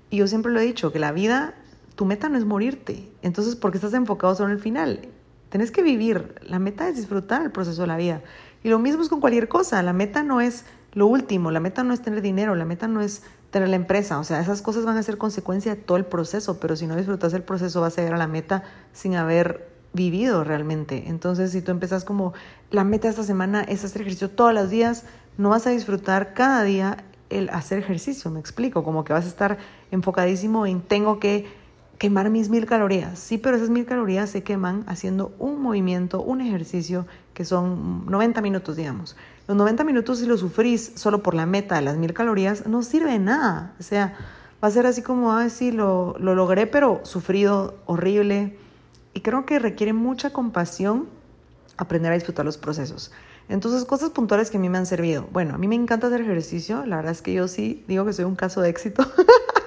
Y 0.09 0.17
yo 0.17 0.27
siempre 0.27 0.51
lo 0.51 0.59
he 0.59 0.63
dicho, 0.63 0.91
que 0.91 0.97
la 0.97 1.11
vida, 1.11 1.53
tu 1.93 2.05
meta 2.05 2.27
no 2.27 2.39
es 2.39 2.45
morirte, 2.45 3.07
entonces, 3.21 3.55
¿por 3.55 3.69
qué 3.69 3.77
estás 3.77 3.93
enfocado 3.93 4.33
solo 4.33 4.49
en 4.49 4.55
el 4.55 4.59
final? 4.59 5.09
Tenés 5.49 5.69
que 5.69 5.83
vivir, 5.83 6.33
la 6.41 6.57
meta 6.57 6.89
es 6.89 6.95
disfrutar 6.95 7.43
el 7.43 7.51
proceso 7.51 7.81
de 7.81 7.87
la 7.87 7.97
vida. 7.97 8.21
Y 8.63 8.69
lo 8.69 8.79
mismo 8.79 9.03
es 9.03 9.09
con 9.09 9.21
cualquier 9.21 9.47
cosa, 9.47 9.83
la 9.83 9.93
meta 9.93 10.23
no 10.23 10.41
es 10.41 10.65
lo 10.93 11.05
último, 11.05 11.51
la 11.51 11.59
meta 11.59 11.83
no 11.83 11.93
es 11.93 12.01
tener 12.01 12.23
dinero, 12.23 12.55
la 12.55 12.65
meta 12.65 12.87
no 12.87 13.01
es 13.01 13.21
tener 13.51 13.69
la 13.69 13.75
empresa, 13.75 14.17
o 14.17 14.23
sea, 14.23 14.39
esas 14.39 14.63
cosas 14.63 14.85
van 14.85 14.97
a 14.97 15.03
ser 15.03 15.19
consecuencia 15.19 15.75
de 15.75 15.81
todo 15.81 15.97
el 15.97 16.05
proceso, 16.05 16.59
pero 16.59 16.75
si 16.75 16.87
no 16.87 16.95
disfrutas 16.95 17.31
el 17.35 17.43
proceso 17.43 17.79
vas 17.79 17.95
a 17.99 18.01
llegar 18.01 18.15
a 18.15 18.17
la 18.17 18.27
meta 18.27 18.63
sin 18.91 19.15
haber 19.15 19.74
vivido 19.95 20.43
realmente. 20.43 21.05
Entonces, 21.07 21.51
si 21.51 21.61
tú 21.61 21.71
empezas 21.71 22.05
como 22.05 22.33
la 22.69 22.83
meta 22.83 23.09
esta 23.09 23.23
semana 23.23 23.63
es 23.63 23.83
hacer 23.83 24.01
ejercicio 24.01 24.29
todos 24.29 24.53
los 24.53 24.69
días, 24.69 25.05
no 25.37 25.49
vas 25.49 25.65
a 25.65 25.71
disfrutar 25.71 26.33
cada 26.33 26.63
día 26.63 26.97
el 27.29 27.49
hacer 27.49 27.79
ejercicio, 27.79 28.29
me 28.29 28.39
explico, 28.39 28.83
como 28.83 29.03
que 29.03 29.13
vas 29.13 29.25
a 29.25 29.29
estar 29.29 29.57
enfocadísimo 29.91 30.65
en 30.67 30.81
tengo 30.81 31.19
que 31.19 31.47
quemar 31.97 32.29
mis 32.29 32.49
mil 32.49 32.65
calorías. 32.65 33.17
Sí, 33.17 33.37
pero 33.37 33.55
esas 33.55 33.69
mil 33.69 33.85
calorías 33.85 34.29
se 34.29 34.43
queman 34.43 34.83
haciendo 34.87 35.33
un 35.39 35.61
movimiento, 35.61 36.21
un 36.21 36.41
ejercicio 36.41 37.07
que 37.33 37.45
son 37.45 38.05
90 38.05 38.41
minutos, 38.41 38.75
digamos. 38.75 39.15
Los 39.47 39.57
90 39.57 39.83
minutos 39.83 40.19
si 40.19 40.25
lo 40.25 40.37
sufrís 40.37 40.91
solo 40.95 41.23
por 41.23 41.33
la 41.33 41.45
meta 41.45 41.75
de 41.75 41.81
las 41.81 41.97
mil 41.97 42.13
calorías, 42.13 42.67
no 42.67 42.83
sirve 42.83 43.11
de 43.11 43.19
nada. 43.19 43.73
O 43.79 43.83
sea, 43.83 44.13
va 44.63 44.67
a 44.67 44.71
ser 44.71 44.85
así 44.85 45.01
como, 45.01 45.33
ay, 45.33 45.49
sí, 45.49 45.71
lo, 45.71 46.15
lo 46.19 46.35
logré, 46.35 46.67
pero 46.67 47.01
sufrido, 47.03 47.75
horrible 47.85 48.57
y 49.15 49.21
creo 49.21 49.45
que 49.45 49.57
requiere 49.57 49.93
mucha 49.93 50.31
compasión 50.31 51.07
aprender 51.77 52.11
a 52.11 52.15
disfrutar 52.15 52.45
los 52.45 52.57
procesos. 52.57 53.11
Entonces, 53.47 53.85
cosas 53.85 54.09
puntuales 54.09 54.51
que 54.51 54.57
a 54.57 54.59
mí 54.59 54.69
me 54.69 54.77
han 54.77 54.85
servido. 54.85 55.27
Bueno, 55.31 55.55
a 55.55 55.57
mí 55.57 55.67
me 55.67 55.75
encanta 55.75 56.07
hacer 56.07 56.21
ejercicio. 56.21 56.85
La 56.85 56.97
verdad 56.97 57.13
es 57.13 57.21
que 57.21 57.31
yo 57.31 57.47
sí 57.47 57.83
digo 57.87 58.05
que 58.05 58.11
soy 58.11 58.25
un 58.25 58.35
caso 58.35 58.59
de 58.59 58.69
éxito. 58.69 59.09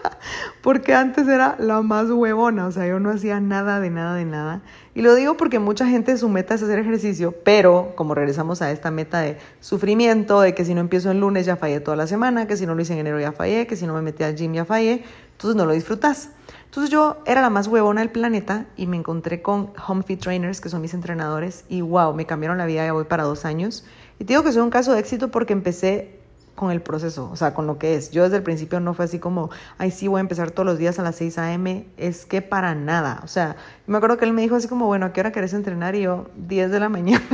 porque 0.63 0.95
antes 0.95 1.27
era 1.29 1.57
la 1.59 1.81
más 1.81 2.11
huevona. 2.11 2.67
O 2.67 2.73
sea, 2.73 2.87
yo 2.87 3.01
no 3.01 3.11
hacía 3.11 3.41
nada 3.41 3.81
de 3.81 3.89
nada 3.89 4.17
de 4.17 4.27
nada. 4.27 4.61
Y 4.95 5.01
lo 5.01 5.15
digo 5.15 5.39
porque 5.39 5.59
mucha 5.61 5.87
gente 5.87 6.19
su 6.19 6.29
meta 6.29 6.55
es 6.55 6.63
hacer 6.63 6.79
ejercicio. 6.79 7.33
Pero 7.43 7.95
como 7.97 8.15
regresamos 8.15 8.61
a 8.61 8.71
esta 8.71 8.91
meta 8.91 9.21
de 9.21 9.39
sufrimiento, 9.61 10.43
de 10.43 10.55
que 10.55 10.67
si 10.67 10.75
no 10.75 10.83
empiezo 10.83 11.11
el 11.11 11.21
lunes 11.21 11.47
ya 11.47 11.57
fallé 11.57 11.81
toda 11.81 11.97
la 11.97 12.07
semana, 12.07 12.47
que 12.47 12.57
si 12.59 12.67
no 12.67 12.75
lo 12.75 12.83
hice 12.83 12.93
en 12.93 12.99
enero 12.99 13.19
ya 13.19 13.33
fallé, 13.33 13.67
que 13.67 13.77
si 13.77 13.87
no 13.87 13.95
me 13.95 14.03
metí 14.03 14.25
al 14.25 14.35
gym 14.35 14.53
ya 14.53 14.67
fallé. 14.67 15.05
Entonces 15.33 15.57
no 15.57 15.65
lo 15.65 15.73
disfrutas. 15.73 16.31
Entonces 16.69 16.91
yo 16.91 17.17
era 17.25 17.41
la 17.41 17.49
más 17.49 17.67
huevona 17.67 18.03
del 18.03 18.11
planeta 18.11 18.67
y 18.77 18.87
me 18.87 18.99
encontré 18.99 19.41
con 19.41 19.73
Home 19.87 20.03
Fit 20.03 20.21
Trainers, 20.21 20.61
que 20.61 20.69
son 20.69 20.83
mis 20.83 20.93
entrenadores, 20.93 21.65
y 21.71 21.81
wow, 21.81 22.13
me 22.13 22.27
cambiaron 22.27 22.59
la 22.59 22.67
vida, 22.67 22.85
ya 22.85 22.93
voy 22.93 23.05
para 23.05 23.23
dos 23.23 23.47
años. 23.47 23.87
Y 24.19 24.25
te 24.25 24.35
digo 24.35 24.45
que 24.45 24.53
soy 24.53 24.61
un 24.61 24.69
caso 24.69 24.93
de 24.93 25.01
éxito 25.01 25.31
porque 25.31 25.55
empecé 25.55 26.19
con 26.55 26.71
el 26.71 26.83
proceso, 26.83 27.31
o 27.33 27.37
sea, 27.37 27.55
con 27.55 27.67
lo 27.67 27.79
que 27.79 27.95
es. 27.95 28.11
Yo 28.11 28.25
desde 28.25 28.37
el 28.37 28.43
principio 28.43 28.81
no 28.81 28.93
fue 28.93 29.07
así 29.07 29.19
como, 29.19 29.49
ay, 29.79 29.91
sí, 29.91 30.09
voy 30.09 30.19
a 30.19 30.21
empezar 30.21 30.51
todos 30.51 30.67
los 30.67 30.77
días 30.77 30.99
a 30.99 31.03
las 31.03 31.17
6 31.17 31.39
a.m., 31.39 31.87
es 31.97 32.27
que 32.27 32.43
para 32.43 32.75
nada. 32.75 33.23
O 33.25 33.29
sea, 33.29 33.57
me 33.87 33.97
acuerdo 33.97 34.19
que 34.19 34.27
él 34.27 34.35
me 34.35 34.43
dijo 34.43 34.57
así 34.57 34.69
como, 34.69 34.87
bueno, 34.87 35.07
¿a 35.07 35.13
qué 35.15 35.21
hora 35.21 35.33
querés 35.33 35.55
entrenar? 35.55 35.95
Y 35.95 36.03
yo, 36.03 36.27
10 36.37 36.71
de 36.71 36.81
la 36.81 36.91
mañana. 36.91 37.25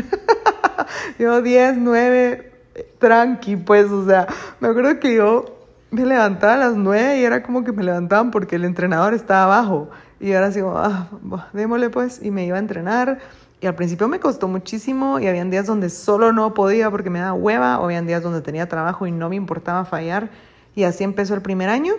yo, 1.18 1.42
10, 1.42 1.78
9, 1.78 2.52
tranqui, 2.98 3.56
pues, 3.56 3.90
o 3.90 4.06
sea, 4.06 4.28
me 4.60 4.68
acuerdo 4.68 5.00
que 5.00 5.16
yo 5.16 5.63
me 5.94 6.04
levantaba 6.04 6.54
a 6.54 6.56
las 6.56 6.74
nueve 6.74 7.18
y 7.18 7.24
era 7.24 7.42
como 7.42 7.64
que 7.64 7.72
me 7.72 7.82
levantaban 7.82 8.30
porque 8.30 8.56
el 8.56 8.64
entrenador 8.64 9.14
estaba 9.14 9.44
abajo. 9.44 9.90
Y 10.20 10.32
ahora 10.32 10.48
así 10.48 10.60
ah, 10.62 11.08
démosle 11.52 11.90
pues, 11.90 12.20
y 12.22 12.30
me 12.30 12.44
iba 12.44 12.56
a 12.56 12.60
entrenar. 12.60 13.18
Y 13.60 13.66
al 13.66 13.74
principio 13.74 14.08
me 14.08 14.20
costó 14.20 14.46
muchísimo 14.48 15.18
y 15.18 15.26
habían 15.26 15.50
días 15.50 15.66
donde 15.66 15.88
solo 15.88 16.32
no 16.32 16.52
podía 16.52 16.90
porque 16.90 17.10
me 17.10 17.20
daba 17.20 17.32
hueva, 17.32 17.78
o 17.78 17.84
habían 17.84 18.06
días 18.06 18.22
donde 18.22 18.42
tenía 18.42 18.68
trabajo 18.68 19.06
y 19.06 19.12
no 19.12 19.28
me 19.28 19.36
importaba 19.36 19.84
fallar. 19.84 20.30
Y 20.74 20.84
así 20.84 21.04
empezó 21.04 21.34
el 21.34 21.42
primer 21.42 21.70
año. 21.70 21.94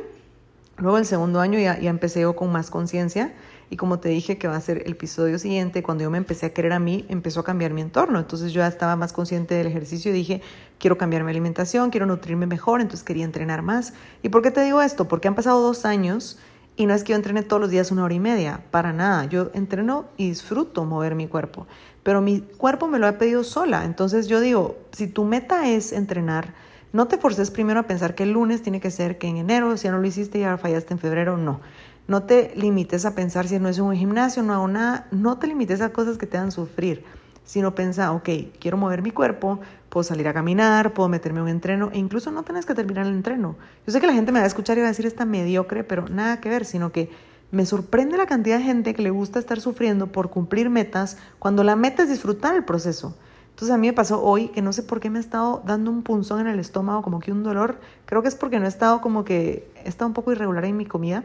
Luego 0.77 0.97
el 0.97 1.05
segundo 1.05 1.39
año 1.39 1.59
ya, 1.59 1.79
ya 1.79 1.89
empecé 1.89 2.21
yo 2.21 2.35
con 2.35 2.51
más 2.51 2.69
conciencia 2.69 3.33
y 3.69 3.77
como 3.77 3.99
te 3.99 4.09
dije 4.09 4.37
que 4.37 4.47
va 4.47 4.55
a 4.55 4.61
ser 4.61 4.83
el 4.85 4.91
episodio 4.91 5.39
siguiente, 5.39 5.81
cuando 5.81 6.03
yo 6.03 6.11
me 6.11 6.17
empecé 6.17 6.45
a 6.45 6.53
querer 6.53 6.73
a 6.73 6.79
mí, 6.79 7.05
empezó 7.09 7.39
a 7.39 7.43
cambiar 7.43 7.73
mi 7.73 7.81
entorno. 7.81 8.19
Entonces 8.19 8.51
yo 8.53 8.59
ya 8.59 8.67
estaba 8.67 8.95
más 8.95 9.11
consciente 9.11 9.55
del 9.55 9.67
ejercicio 9.67 10.11
y 10.11 10.13
dije, 10.13 10.41
quiero 10.77 10.97
cambiar 10.97 11.23
mi 11.23 11.31
alimentación, 11.31 11.89
quiero 11.89 12.05
nutrirme 12.05 12.45
mejor, 12.45 12.81
entonces 12.81 13.03
quería 13.03 13.25
entrenar 13.25 13.63
más. 13.63 13.93
¿Y 14.21 14.29
por 14.29 14.41
qué 14.41 14.51
te 14.51 14.63
digo 14.63 14.81
esto? 14.81 15.07
Porque 15.07 15.27
han 15.27 15.35
pasado 15.35 15.61
dos 15.61 15.85
años 15.85 16.37
y 16.77 16.85
no 16.85 16.93
es 16.93 17.03
que 17.03 17.11
yo 17.11 17.15
entrene 17.15 17.41
todos 17.41 17.61
los 17.61 17.69
días 17.71 17.91
una 17.91 18.03
hora 18.03 18.13
y 18.13 18.19
media, 18.19 18.61
para 18.69 18.93
nada. 18.93 19.25
Yo 19.25 19.49
entreno 19.53 20.05
y 20.17 20.29
disfruto 20.29 20.85
mover 20.85 21.15
mi 21.15 21.27
cuerpo, 21.27 21.67
pero 22.03 22.21
mi 22.21 22.41
cuerpo 22.41 22.87
me 22.87 22.99
lo 22.99 23.07
ha 23.07 23.17
pedido 23.17 23.43
sola. 23.43 23.85
Entonces 23.85 24.27
yo 24.27 24.41
digo, 24.41 24.77
si 24.91 25.07
tu 25.07 25.23
meta 25.23 25.69
es 25.69 25.91
entrenar, 25.91 26.53
no 26.95 27.09
te 27.09 27.17
forces 27.17 27.51
primero 27.51 27.81
a 27.81 27.83
pensar 27.83 28.15
que 28.15 28.23
el 28.23 28.31
lunes 28.31 28.61
tiene 28.61 28.79
que 28.79 28.89
ser 28.89 29.17
que 29.17 29.27
en 29.27 29.35
enero, 29.35 29.75
si 29.75 29.83
ya 29.83 29.91
no 29.91 29.97
lo 29.97 30.07
hiciste, 30.07 30.39
ya 30.39 30.57
fallaste 30.57 30.93
en 30.93 30.99
febrero, 30.99 31.35
no. 31.35 31.59
No 32.07 32.23
te 32.23 32.53
limites 32.55 33.05
a 33.05 33.13
pensar 33.15 33.49
si 33.49 33.59
no 33.59 33.67
es 33.67 33.79
un 33.79 33.93
gimnasio, 33.93 34.43
no 34.43 34.53
hago 34.53 34.69
nada. 34.69 35.05
No 35.11 35.37
te 35.37 35.47
limites 35.47 35.81
a 35.81 35.89
cosas 35.89 36.17
que 36.17 36.25
te 36.25 36.37
hagan 36.37 36.53
sufrir, 36.53 37.03
sino 37.43 37.75
pensa, 37.75 38.13
ok, 38.13 38.29
quiero 38.61 38.77
mover 38.77 39.01
mi 39.01 39.11
cuerpo, 39.11 39.59
puedo 39.89 40.05
salir 40.05 40.25
a 40.29 40.33
caminar, 40.33 40.93
puedo 40.93 41.09
meterme 41.09 41.39
en 41.39 41.43
un 41.43 41.49
entreno 41.49 41.89
e 41.91 41.97
incluso 41.97 42.31
no 42.31 42.43
tienes 42.43 42.65
que 42.65 42.73
terminar 42.73 43.05
el 43.05 43.11
entreno. 43.11 43.57
Yo 43.85 43.91
sé 43.91 43.99
que 43.99 44.07
la 44.07 44.13
gente 44.13 44.31
me 44.31 44.39
va 44.39 44.45
a 44.45 44.47
escuchar 44.47 44.77
y 44.77 44.79
va 44.79 44.87
a 44.87 44.91
decir 44.91 45.05
está 45.05 45.25
mediocre, 45.25 45.83
pero 45.83 46.07
nada 46.07 46.39
que 46.39 46.47
ver, 46.47 46.63
sino 46.63 46.93
que 46.93 47.09
me 47.51 47.65
sorprende 47.65 48.15
la 48.15 48.25
cantidad 48.25 48.57
de 48.57 48.63
gente 48.63 48.93
que 48.93 49.01
le 49.01 49.09
gusta 49.09 49.37
estar 49.37 49.59
sufriendo 49.59 50.13
por 50.13 50.29
cumplir 50.29 50.69
metas 50.69 51.17
cuando 51.39 51.65
la 51.65 51.75
meta 51.75 52.03
es 52.03 52.09
disfrutar 52.09 52.55
el 52.55 52.63
proceso. 52.63 53.17
Entonces 53.55 53.73
a 53.73 53.77
mí 53.77 53.87
me 53.87 53.93
pasó 53.93 54.21
hoy 54.21 54.49
que 54.49 54.61
no 54.61 54.73
sé 54.73 54.83
por 54.83 54.99
qué 54.99 55.09
me 55.09 55.17
ha 55.17 55.21
estado 55.21 55.63
dando 55.65 55.89
un 55.89 56.03
punzón 56.03 56.41
en 56.41 56.47
el 56.47 56.59
estómago, 56.59 57.01
como 57.01 57.21
que 57.21 57.31
un 57.31 57.41
dolor. 57.41 57.79
Creo 58.05 58.21
que 58.21 58.27
es 58.27 58.35
porque 58.35 58.59
no 58.59 58.65
he 58.65 58.67
estado 58.67 58.99
como 58.99 59.23
que, 59.23 59.71
he 59.85 59.87
estado 59.87 60.09
un 60.09 60.13
poco 60.13 60.33
irregular 60.33 60.65
en 60.65 60.75
mi 60.75 60.85
comida. 60.85 61.23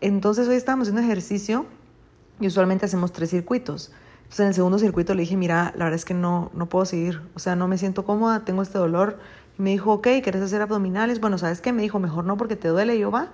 Entonces 0.00 0.46
hoy 0.46 0.54
estábamos 0.54 0.86
haciendo 0.86 1.02
ejercicio 1.02 1.66
y 2.38 2.46
usualmente 2.46 2.86
hacemos 2.86 3.12
tres 3.12 3.30
circuitos. 3.30 3.90
Entonces 4.18 4.40
en 4.40 4.46
el 4.46 4.54
segundo 4.54 4.78
circuito 4.78 5.12
le 5.14 5.22
dije, 5.22 5.36
mira, 5.36 5.72
la 5.76 5.86
verdad 5.86 5.96
es 5.96 6.04
que 6.04 6.14
no, 6.14 6.52
no 6.54 6.68
puedo 6.68 6.84
seguir, 6.84 7.20
o 7.34 7.40
sea, 7.40 7.56
no 7.56 7.66
me 7.66 7.78
siento 7.78 8.04
cómoda, 8.04 8.44
tengo 8.44 8.62
este 8.62 8.78
dolor. 8.78 9.18
Me 9.58 9.70
dijo, 9.70 9.92
ok, 9.92 10.06
¿quieres 10.22 10.42
hacer 10.42 10.62
abdominales? 10.62 11.18
Bueno, 11.18 11.36
¿sabes 11.36 11.60
qué? 11.60 11.72
Me 11.72 11.82
dijo, 11.82 11.98
mejor 11.98 12.26
no 12.26 12.36
porque 12.36 12.54
te 12.54 12.68
duele, 12.68 12.94
y 12.94 13.00
yo 13.00 13.10
va. 13.10 13.32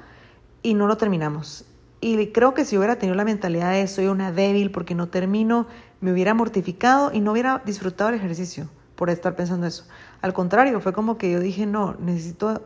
Y 0.63 0.73
no 0.73 0.87
lo 0.87 0.97
terminamos. 0.97 1.67
Y 2.01 2.29
creo 2.29 2.55
que 2.55 2.65
si 2.65 2.79
hubiera 2.79 2.97
tenido 2.97 3.15
la 3.15 3.27
mentalidad 3.27 3.73
de 3.73 3.87
soy 3.89 4.07
una 4.07 4.33
débil 4.33 4.71
porque 4.71 4.95
no 4.95 5.09
termino, 5.09 5.67
me 6.03 6.13
hubiera 6.13 6.35
mortificado 6.35 7.11
y 7.13 7.21
no 7.21 7.33
hubiera 7.33 7.63
disfrutado 7.65 8.11
el 8.11 8.17
ejercicio 8.17 8.69
por 8.97 9.09
estar 9.09 9.35
pensando 9.35 9.67
eso. 9.67 9.85
Al 10.21 10.35
contrario, 10.35 10.81
fue 10.81 10.93
como 10.93 11.17
que 11.17 11.31
yo 11.31 11.41
dije, 11.41 11.65
no, 11.65 11.95
necesito 11.99 12.61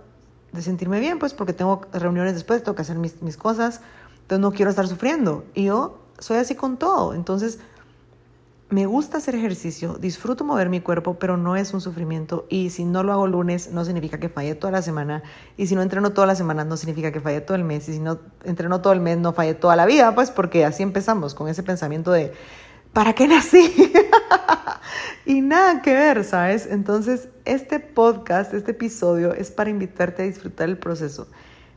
de 0.52 0.62
sentirme 0.62 0.98
bien, 1.00 1.18
pues 1.18 1.34
porque 1.34 1.52
tengo 1.52 1.82
reuniones 1.92 2.34
después, 2.34 2.62
tengo 2.62 2.74
que 2.74 2.82
hacer 2.82 2.96
mis, 2.96 3.36
cosas, 3.36 3.82
entonces 4.22 4.40
no 4.40 4.52
quiero 4.52 4.70
estar 4.70 4.88
sufriendo. 4.88 5.44
Y 5.54 5.64
yo 5.64 5.98
soy 6.18 6.38
así 6.38 6.54
con 6.54 6.78
todo. 6.78 7.12
Entonces, 7.12 7.58
me 8.70 8.86
gusta 8.86 9.18
hacer 9.18 9.34
ejercicio, 9.34 9.98
disfruto 10.00 10.42
mover 10.42 10.70
mi 10.70 10.80
cuerpo, 10.80 11.18
pero 11.18 11.36
no 11.36 11.56
es 11.56 11.74
un 11.74 11.82
sufrimiento. 11.82 12.46
Y 12.48 12.70
si 12.70 12.86
no 12.86 13.02
lo 13.02 13.12
hago 13.12 13.26
lunes, 13.26 13.70
no 13.70 13.84
significa 13.84 14.18
que 14.18 14.30
falle 14.30 14.54
toda 14.54 14.70
la 14.72 14.82
semana. 14.82 15.22
Y 15.58 15.66
si 15.66 15.74
no 15.74 15.82
entreno 15.82 16.12
toda 16.12 16.26
la 16.26 16.34
semana, 16.34 16.64
no 16.64 16.78
significa 16.78 17.12
que 17.12 17.20
falle 17.20 17.42
todo 17.42 17.54
el 17.54 17.64
mes. 17.64 17.86
Y 17.90 17.92
si 17.92 18.00
no 18.00 18.18
entreno 18.44 18.80
todo 18.80 18.94
el 18.94 19.00
mes, 19.00 19.18
no 19.18 19.34
falle 19.34 19.54
toda 19.54 19.76
la 19.76 19.84
vida, 19.84 20.14
pues 20.14 20.30
porque 20.30 20.64
así 20.64 20.82
empezamos 20.82 21.34
con 21.34 21.48
ese 21.48 21.62
pensamiento 21.62 22.10
de, 22.10 22.32
¿para 22.96 23.12
qué 23.12 23.28
nací? 23.28 23.92
y 25.26 25.42
nada 25.42 25.82
que 25.82 25.92
ver, 25.92 26.24
¿sabes? 26.24 26.64
Entonces, 26.64 27.28
este 27.44 27.78
podcast, 27.78 28.54
este 28.54 28.70
episodio 28.70 29.34
es 29.34 29.50
para 29.50 29.68
invitarte 29.68 30.22
a 30.22 30.24
disfrutar 30.24 30.70
el 30.70 30.78
proceso. 30.78 31.28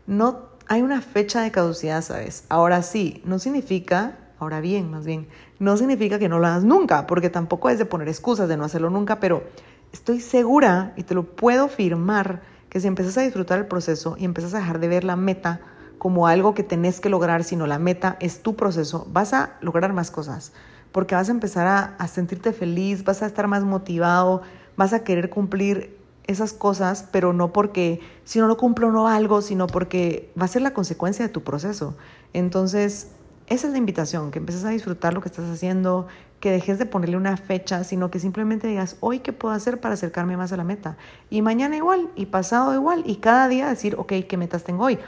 No 0.07 0.47
hay 0.67 0.81
una 0.81 1.01
fecha 1.01 1.41
de 1.41 1.51
caducidad, 1.51 2.01
¿sabes? 2.03 2.45
Ahora 2.47 2.81
sí, 2.83 3.21
no 3.25 3.37
significa 3.37 4.17
Ahora 4.39 4.61
bien, 4.61 4.89
más 4.89 5.05
bien, 5.05 5.27
no 5.59 5.75
significa 5.75 6.17
que 6.17 6.29
no 6.29 6.39
lo 6.39 6.47
hagas 6.47 6.63
nunca, 6.63 7.05
porque 7.05 7.29
tampoco 7.29 7.69
es 7.69 7.77
de 7.77 7.83
poner 7.83 8.07
excusas 8.07 8.47
de 8.47 8.55
no 8.55 8.63
hacerlo 8.63 8.89
nunca, 8.89 9.19
pero 9.19 9.43
estoy 9.91 10.21
segura 10.21 10.93
y 10.95 11.03
te 11.03 11.13
lo 11.13 11.23
puedo 11.35 11.67
firmar 11.67 12.41
que 12.69 12.79
si 12.79 12.87
empiezas 12.87 13.17
a 13.17 13.21
disfrutar 13.23 13.59
el 13.59 13.65
proceso 13.65 14.15
y 14.17 14.23
empiezas 14.23 14.53
a 14.53 14.59
dejar 14.59 14.79
de 14.79 14.87
ver 14.87 15.03
la 15.03 15.17
meta 15.17 15.59
como 15.97 16.27
algo 16.27 16.53
que 16.53 16.63
tenés 16.63 17.01
que 17.01 17.09
lograr, 17.09 17.43
sino 17.43 17.67
la 17.67 17.79
meta 17.79 18.15
es 18.21 18.41
tu 18.41 18.55
proceso, 18.55 19.05
vas 19.11 19.33
a 19.33 19.57
lograr 19.59 19.91
más 19.91 20.09
cosas, 20.09 20.53
porque 20.91 21.15
vas 21.15 21.29
a 21.29 21.31
empezar 21.31 21.67
a, 21.67 21.95
a 21.97 22.07
sentirte 22.07 22.53
feliz, 22.53 23.03
vas 23.03 23.21
a 23.21 23.25
estar 23.25 23.47
más 23.47 23.63
motivado, 23.63 24.41
vas 24.75 24.93
a 24.93 25.03
querer 25.03 25.29
cumplir 25.29 25.97
esas 26.29 26.53
cosas, 26.53 27.07
pero 27.11 27.33
no 27.33 27.51
porque 27.51 28.01
si 28.23 28.39
no 28.39 28.47
lo 28.47 28.55
cumplo 28.55 28.91
no 28.91 29.07
algo, 29.07 29.41
sino 29.41 29.65
porque 29.65 30.31
va 30.39 30.45
a 30.45 30.47
ser 30.47 30.61
la 30.61 30.73
consecuencia 30.73 31.25
de 31.25 31.33
tu 31.33 31.43
proceso. 31.43 31.97
Entonces, 32.33 33.09
esa 33.47 33.65
es 33.65 33.73
la 33.73 33.79
invitación, 33.79 34.29
que 34.29 34.37
empieces 34.37 34.63
a 34.63 34.69
disfrutar 34.69 35.15
lo 35.15 35.21
que 35.21 35.29
estás 35.29 35.49
haciendo, 35.49 36.05
que 36.39 36.51
dejes 36.51 36.77
de 36.77 36.85
ponerle 36.85 37.17
una 37.17 37.35
fecha, 37.35 37.83
sino 37.83 38.11
que 38.11 38.19
simplemente 38.19 38.67
digas, 38.67 38.95
hoy 38.99 39.19
qué 39.19 39.33
puedo 39.33 39.55
hacer 39.55 39.79
para 39.79 39.95
acercarme 39.95 40.37
más 40.37 40.53
a 40.53 40.57
la 40.57 40.63
meta. 40.63 40.97
Y 41.31 41.41
mañana 41.41 41.75
igual, 41.75 42.09
y 42.15 42.27
pasado 42.27 42.75
igual, 42.75 43.01
y 43.07 43.15
cada 43.15 43.47
día 43.47 43.67
decir, 43.67 43.95
ok, 43.97 44.13
¿qué 44.29 44.37
metas 44.37 44.63
tengo 44.63 44.85
hoy? 44.85 44.99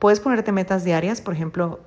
Puedes 0.00 0.18
ponerte 0.18 0.50
metas 0.50 0.82
diarias, 0.82 1.20
por 1.20 1.34
ejemplo, 1.34 1.78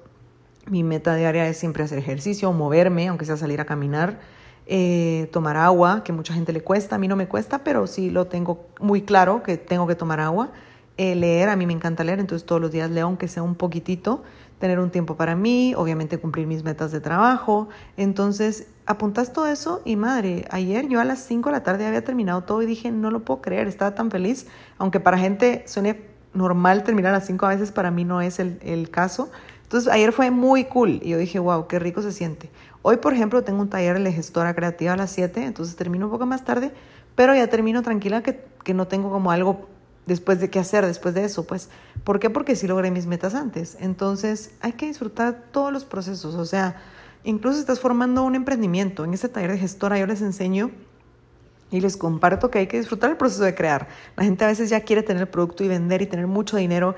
mi 0.67 0.83
meta 0.83 1.15
diaria 1.15 1.47
es 1.47 1.57
siempre 1.57 1.83
hacer 1.83 1.97
ejercicio, 1.97 2.51
moverme, 2.51 3.07
aunque 3.07 3.25
sea 3.25 3.37
salir 3.37 3.61
a 3.61 3.65
caminar, 3.65 4.19
eh, 4.65 5.29
tomar 5.31 5.57
agua, 5.57 6.03
que 6.03 6.11
mucha 6.11 6.33
gente 6.33 6.51
le 6.53 6.61
cuesta, 6.61 6.95
a 6.95 6.99
mí 6.99 7.07
no 7.07 7.15
me 7.15 7.27
cuesta, 7.27 7.63
pero 7.63 7.87
sí 7.87 8.09
lo 8.09 8.27
tengo 8.27 8.67
muy 8.79 9.01
claro 9.01 9.43
que 9.43 9.57
tengo 9.57 9.87
que 9.87 9.95
tomar 9.95 10.19
agua. 10.19 10.49
Eh, 10.97 11.15
leer, 11.15 11.49
a 11.49 11.55
mí 11.55 11.67
me 11.67 11.73
encanta 11.73 12.03
leer, 12.03 12.19
entonces 12.19 12.45
todos 12.45 12.59
los 12.59 12.71
días 12.71 12.89
leo 12.89 13.05
aunque 13.05 13.27
sea 13.27 13.43
un 13.43 13.53
poquitito 13.53 14.23
tener 14.59 14.79
un 14.79 14.89
tiempo 14.89 15.15
para 15.15 15.35
mí, 15.35 15.75
obviamente 15.75 16.17
cumplir 16.17 16.47
mis 16.47 16.63
metas 16.63 16.91
de 16.91 16.99
trabajo. 16.99 17.69
Entonces, 17.95 18.67
apuntas 18.85 19.31
todo 19.33 19.47
eso 19.47 19.81
y 19.85 19.95
madre, 19.95 20.45
ayer 20.49 20.87
yo 20.87 20.99
a 20.99 21.05
las 21.05 21.19
5 21.19 21.49
de 21.49 21.53
la 21.53 21.63
tarde 21.63 21.85
había 21.85 22.03
terminado 22.03 22.43
todo 22.43 22.61
y 22.61 22.65
dije, 22.65 22.91
no 22.91 23.11
lo 23.11 23.23
puedo 23.23 23.41
creer, 23.41 23.67
estaba 23.67 23.93
tan 23.93 24.09
feliz, 24.09 24.47
aunque 24.77 24.99
para 24.99 25.17
gente 25.17 25.63
suene 25.67 26.01
normal 26.33 26.83
terminar 26.83 27.13
a 27.13 27.17
las 27.17 27.27
5 27.27 27.45
a 27.45 27.49
veces, 27.49 27.71
para 27.71 27.91
mí 27.91 28.03
no 28.03 28.21
es 28.21 28.39
el, 28.39 28.59
el 28.61 28.89
caso. 28.89 29.29
Entonces, 29.67 29.91
ayer 29.91 30.13
fue 30.13 30.31
muy 30.31 30.63
cool 30.63 31.01
y 31.03 31.09
yo 31.09 31.17
dije, 31.17 31.39
wow, 31.39 31.67
qué 31.67 31.77
rico 31.77 32.01
se 32.01 32.13
siente. 32.13 32.49
Hoy, 32.83 32.97
por 32.97 33.13
ejemplo, 33.13 33.43
tengo 33.43 33.59
un 33.59 33.69
taller 33.69 34.01
de 34.01 34.13
gestora 34.13 34.55
creativa 34.55 34.93
a 34.93 34.95
las 34.95 35.11
7, 35.11 35.43
entonces 35.43 35.75
termino 35.75 36.05
un 36.05 36.11
poco 36.13 36.25
más 36.25 36.45
tarde, 36.45 36.71
pero 37.15 37.35
ya 37.35 37.47
termino 37.47 37.81
tranquila 37.81 38.23
que, 38.23 38.45
que 38.63 38.73
no 38.73 38.87
tengo 38.87 39.11
como 39.11 39.29
algo 39.29 39.67
después 40.05 40.39
de 40.39 40.49
qué 40.49 40.59
hacer 40.59 40.85
después 40.85 41.13
de 41.13 41.25
eso, 41.25 41.45
pues, 41.45 41.69
¿por 42.05 42.19
qué? 42.21 42.29
Porque 42.29 42.55
sí 42.55 42.65
logré 42.65 42.91
mis 42.91 43.07
metas 43.07 43.35
antes. 43.35 43.75
Entonces, 43.81 44.51
hay 44.61 44.71
que 44.71 44.87
disfrutar 44.87 45.43
todos 45.51 45.73
los 45.73 45.83
procesos, 45.83 46.35
o 46.35 46.45
sea, 46.45 46.81
incluso 47.25 47.59
estás 47.59 47.81
formando 47.81 48.23
un 48.23 48.35
emprendimiento. 48.35 49.03
En 49.03 49.13
este 49.13 49.27
taller 49.27 49.51
de 49.51 49.57
gestora 49.57 49.99
yo 49.99 50.07
les 50.07 50.21
enseño 50.21 50.71
y 51.69 51.81
les 51.81 51.97
comparto 51.97 52.49
que 52.49 52.59
hay 52.59 52.67
que 52.67 52.77
disfrutar 52.77 53.09
el 53.11 53.17
proceso 53.17 53.43
de 53.43 53.53
crear. 53.53 53.89
La 54.15 54.23
gente 54.23 54.45
a 54.45 54.47
veces 54.47 54.69
ya 54.69 54.79
quiere 54.81 55.03
tener 55.03 55.23
el 55.23 55.27
producto 55.27 55.65
y 55.65 55.67
vender 55.67 56.01
y 56.01 56.05
tener 56.05 56.27
mucho 56.27 56.55
dinero 56.55 56.95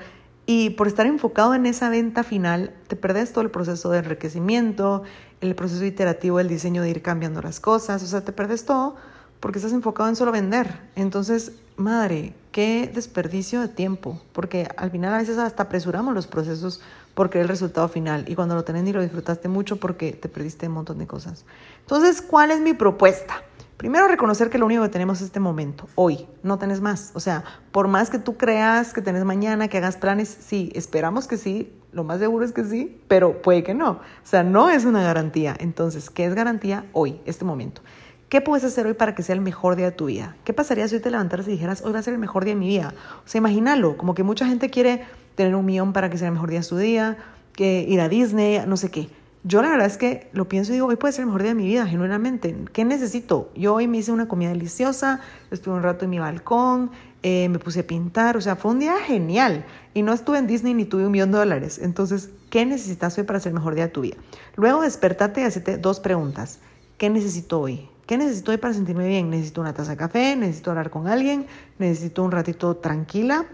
y 0.52 0.70
por 0.70 0.88
estar 0.88 1.06
enfocado 1.06 1.54
en 1.54 1.64
esa 1.64 1.90
venta 1.90 2.24
final, 2.24 2.74
te 2.88 2.96
perdes 2.96 3.32
todo 3.32 3.42
el 3.44 3.52
proceso 3.52 3.88
de 3.92 3.98
enriquecimiento, 3.98 5.04
el 5.40 5.54
proceso 5.54 5.84
iterativo 5.84 6.38
del 6.38 6.48
diseño 6.48 6.82
de 6.82 6.90
ir 6.90 7.02
cambiando 7.02 7.40
las 7.40 7.60
cosas, 7.60 8.02
o 8.02 8.06
sea, 8.08 8.22
te 8.22 8.32
perdes 8.32 8.64
todo 8.64 8.96
porque 9.38 9.60
estás 9.60 9.72
enfocado 9.72 10.08
en 10.08 10.16
solo 10.16 10.32
vender. 10.32 10.80
Entonces, 10.96 11.52
madre, 11.76 12.34
qué 12.50 12.90
desperdicio 12.92 13.60
de 13.60 13.68
tiempo, 13.68 14.20
porque 14.32 14.66
al 14.76 14.90
final 14.90 15.14
a 15.14 15.18
veces 15.18 15.38
hasta 15.38 15.62
apresuramos 15.62 16.14
los 16.14 16.26
procesos 16.26 16.80
porque 17.14 17.40
el 17.40 17.46
resultado 17.46 17.88
final 17.88 18.24
y 18.26 18.34
cuando 18.34 18.56
lo 18.56 18.64
tenés 18.64 18.82
ni 18.82 18.92
lo 18.92 19.02
disfrutaste 19.02 19.46
mucho 19.46 19.76
porque 19.76 20.14
te 20.14 20.28
perdiste 20.28 20.66
un 20.66 20.74
montón 20.74 20.98
de 20.98 21.06
cosas. 21.06 21.44
Entonces, 21.82 22.20
¿cuál 22.22 22.50
es 22.50 22.60
mi 22.60 22.74
propuesta? 22.74 23.44
Primero, 23.80 24.08
reconocer 24.08 24.50
que 24.50 24.58
lo 24.58 24.66
único 24.66 24.82
que 24.82 24.90
tenemos 24.90 25.22
es 25.22 25.28
este 25.28 25.40
momento, 25.40 25.88
hoy, 25.94 26.26
no 26.42 26.58
tenés 26.58 26.82
más. 26.82 27.12
O 27.14 27.20
sea, 27.20 27.44
por 27.72 27.88
más 27.88 28.10
que 28.10 28.18
tú 28.18 28.36
creas 28.36 28.92
que 28.92 29.00
tenés 29.00 29.24
mañana, 29.24 29.68
que 29.68 29.78
hagas 29.78 29.96
planes, 29.96 30.28
sí, 30.28 30.70
esperamos 30.74 31.26
que 31.26 31.38
sí, 31.38 31.72
lo 31.90 32.04
más 32.04 32.18
seguro 32.18 32.44
es 32.44 32.52
que 32.52 32.62
sí, 32.62 33.00
pero 33.08 33.40
puede 33.40 33.62
que 33.62 33.72
no. 33.72 33.92
O 33.92 34.00
sea, 34.22 34.42
no 34.42 34.68
es 34.68 34.84
una 34.84 35.02
garantía. 35.02 35.56
Entonces, 35.58 36.10
¿qué 36.10 36.26
es 36.26 36.34
garantía? 36.34 36.84
Hoy, 36.92 37.22
este 37.24 37.46
momento. 37.46 37.80
¿Qué 38.28 38.42
puedes 38.42 38.64
hacer 38.64 38.84
hoy 38.86 38.92
para 38.92 39.14
que 39.14 39.22
sea 39.22 39.34
el 39.34 39.40
mejor 39.40 39.76
día 39.76 39.86
de 39.86 39.92
tu 39.92 40.04
vida? 40.04 40.36
¿Qué 40.44 40.52
pasaría 40.52 40.86
si 40.86 40.96
hoy 40.96 41.00
te 41.00 41.10
levantaras 41.10 41.48
y 41.48 41.52
dijeras, 41.52 41.82
hoy 41.82 41.92
va 41.92 42.00
a 42.00 42.02
ser 42.02 42.12
el 42.12 42.20
mejor 42.20 42.44
día 42.44 42.52
de 42.52 42.60
mi 42.60 42.68
vida? 42.68 42.92
O 43.24 43.28
sea, 43.28 43.38
imagínalo, 43.38 43.96
como 43.96 44.12
que 44.12 44.24
mucha 44.24 44.44
gente 44.44 44.68
quiere 44.68 45.06
tener 45.36 45.54
un 45.54 45.64
millón 45.64 45.94
para 45.94 46.10
que 46.10 46.18
sea 46.18 46.28
el 46.28 46.34
mejor 46.34 46.50
día 46.50 46.58
de 46.58 46.64
su 46.64 46.76
día, 46.76 47.16
que 47.54 47.86
ir 47.88 48.02
a 48.02 48.10
Disney, 48.10 48.62
no 48.66 48.76
sé 48.76 48.90
qué. 48.90 49.08
Yo 49.42 49.62
la 49.62 49.70
verdad 49.70 49.86
es 49.86 49.96
que 49.96 50.28
lo 50.32 50.48
pienso 50.48 50.72
y 50.72 50.74
digo, 50.74 50.88
hoy 50.88 50.96
puede 50.96 51.12
ser 51.12 51.22
el 51.22 51.26
mejor 51.26 51.42
día 51.42 51.52
de 51.52 51.54
mi 51.54 51.66
vida, 51.66 51.86
genuinamente. 51.86 52.54
¿Qué 52.74 52.84
necesito? 52.84 53.50
Yo 53.56 53.74
hoy 53.74 53.88
me 53.88 53.96
hice 53.96 54.12
una 54.12 54.28
comida 54.28 54.50
deliciosa, 54.50 55.20
estuve 55.50 55.74
un 55.74 55.82
rato 55.82 56.04
en 56.04 56.10
mi 56.10 56.18
balcón, 56.18 56.90
eh, 57.22 57.48
me 57.48 57.58
puse 57.58 57.80
a 57.80 57.86
pintar, 57.86 58.36
o 58.36 58.42
sea, 58.42 58.56
fue 58.56 58.70
un 58.70 58.80
día 58.80 58.98
genial. 58.98 59.64
Y 59.94 60.02
no 60.02 60.12
estuve 60.12 60.38
en 60.38 60.46
Disney 60.46 60.74
ni 60.74 60.84
tuve 60.84 61.06
un 61.06 61.12
millón 61.12 61.30
de 61.30 61.38
dólares. 61.38 61.78
Entonces, 61.82 62.28
¿qué 62.50 62.66
necesitas 62.66 63.16
hoy 63.16 63.24
para 63.24 63.40
ser 63.40 63.50
el 63.50 63.54
mejor 63.54 63.74
día 63.74 63.84
de 63.84 63.90
tu 63.90 64.02
vida? 64.02 64.16
Luego 64.56 64.82
despertate 64.82 65.40
y 65.40 65.44
hacete 65.44 65.78
dos 65.78 66.00
preguntas. 66.00 66.58
¿Qué 66.98 67.08
necesito 67.08 67.60
hoy? 67.60 67.88
¿Qué 68.06 68.18
necesito 68.18 68.50
hoy 68.50 68.58
para 68.58 68.74
sentirme 68.74 69.08
bien? 69.08 69.30
Necesito 69.30 69.62
una 69.62 69.72
taza 69.72 69.92
de 69.92 69.96
café, 69.96 70.36
necesito 70.36 70.70
hablar 70.70 70.90
con 70.90 71.08
alguien, 71.08 71.46
necesito 71.78 72.22
un 72.24 72.30
ratito 72.30 72.76
tranquila. 72.76 73.46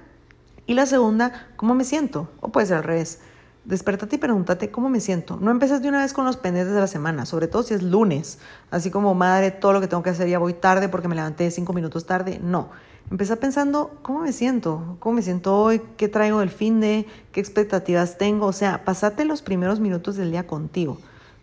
Y 0.66 0.74
la 0.74 0.86
segunda, 0.86 1.46
¿cómo 1.54 1.76
me 1.76 1.84
siento? 1.84 2.28
O 2.40 2.48
puede 2.48 2.66
ser 2.66 2.78
al 2.78 2.84
revés. 2.84 3.20
Despertate 3.66 4.14
y 4.14 4.18
pregúntate 4.20 4.70
cómo 4.70 4.88
me 4.88 5.00
siento. 5.00 5.38
No 5.40 5.50
empiezas 5.50 5.82
de 5.82 5.88
una 5.88 6.00
vez 6.00 6.12
con 6.12 6.24
los 6.24 6.36
pendientes 6.36 6.72
de 6.72 6.80
la 6.80 6.86
semana, 6.86 7.26
sobre 7.26 7.48
todo 7.48 7.64
si 7.64 7.74
es 7.74 7.82
lunes. 7.82 8.38
Así 8.70 8.90
como, 8.92 9.12
madre, 9.14 9.50
todo 9.50 9.72
lo 9.72 9.80
que 9.80 9.88
tengo 9.88 10.04
que 10.04 10.10
hacer 10.10 10.28
ya 10.28 10.38
voy 10.38 10.54
tarde 10.54 10.88
porque 10.88 11.08
me 11.08 11.16
levanté 11.16 11.50
cinco 11.50 11.72
minutos 11.72 12.06
tarde. 12.06 12.38
No. 12.40 12.68
Empieza 13.10 13.36
pensando 13.36 13.98
cómo 14.02 14.20
me 14.20 14.32
siento, 14.32 14.96
cómo 15.00 15.16
me 15.16 15.22
siento 15.22 15.56
hoy, 15.56 15.82
qué 15.96 16.08
traigo 16.08 16.38
del 16.38 16.50
fin 16.50 16.80
de, 16.80 17.06
qué 17.32 17.40
expectativas 17.40 18.18
tengo. 18.18 18.46
O 18.46 18.52
sea, 18.52 18.84
pasate 18.84 19.24
los 19.24 19.42
primeros 19.42 19.80
minutos 19.80 20.14
del 20.14 20.30
día 20.30 20.46
contigo. 20.46 20.98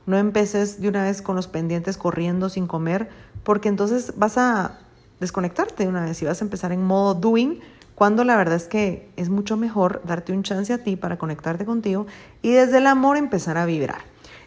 No 0.05 0.17
empeces 0.17 0.79
de 0.79 0.87
una 0.87 1.03
vez 1.03 1.21
con 1.21 1.35
los 1.35 1.47
pendientes 1.47 1.97
corriendo 1.97 2.47
sin 2.47 2.67
comer, 2.67 3.09
porque 3.43 3.67
entonces 3.67 4.13
vas 4.15 4.37
a 4.37 4.79
desconectarte 5.19 5.83
de 5.83 5.89
una 5.89 6.05
vez 6.05 6.21
y 6.21 6.25
vas 6.25 6.41
a 6.41 6.45
empezar 6.45 6.71
en 6.71 6.85
modo 6.85 7.15
doing, 7.15 7.59
cuando 7.95 8.23
la 8.23 8.35
verdad 8.35 8.55
es 8.55 8.67
que 8.67 9.09
es 9.17 9.29
mucho 9.29 9.57
mejor 9.57 10.01
darte 10.05 10.33
un 10.33 10.43
chance 10.43 10.73
a 10.73 10.77
ti 10.79 10.95
para 10.95 11.17
conectarte 11.17 11.65
contigo 11.65 12.07
y 12.41 12.51
desde 12.51 12.77
el 12.77 12.88
amor 12.88 13.17
empezar 13.17 13.57
a 13.57 13.65
vibrar. 13.65 14.01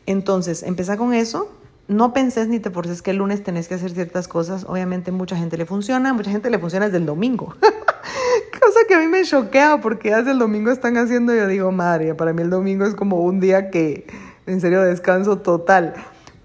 Entonces, 0.07 0.63
empieza 0.63 0.97
con 0.97 1.15
eso. 1.15 1.53
No 1.89 2.13
penses 2.13 2.49
ni 2.49 2.59
te 2.59 2.71
forces 2.71 3.01
que 3.01 3.13
el 3.13 3.19
lunes 3.19 3.45
tenés 3.45 3.69
que 3.69 3.75
hacer 3.75 3.93
ciertas 3.93 4.27
cosas. 4.27 4.65
Obviamente 4.69 5.13
mucha 5.13 5.37
gente 5.37 5.57
le 5.57 5.67
funciona, 5.67 6.13
mucha 6.13 6.31
gente 6.31 6.51
le 6.51 6.59
funciona 6.59 6.87
desde 6.87 6.99
el 6.99 7.07
domingo. 7.07 7.55
Cosa 8.61 8.81
que 8.89 8.95
a 8.95 8.99
mí 8.99 9.07
me 9.07 9.23
choquea 9.23 9.81
porque 9.81 10.15
desde 10.15 10.33
el 10.33 10.39
domingo 10.39 10.71
están 10.71 10.97
haciendo, 10.97 11.35
yo 11.35 11.47
digo, 11.47 11.71
madre, 11.71 12.15
para 12.15 12.33
mí 12.33 12.43
el 12.43 12.51
domingo 12.51 12.85
es 12.85 12.95
como 12.95 13.21
un 13.23 13.39
día 13.39 13.71
que 13.71 14.07
en 14.47 14.61
serio, 14.61 14.83
descanso 14.83 15.39
total. 15.39 15.95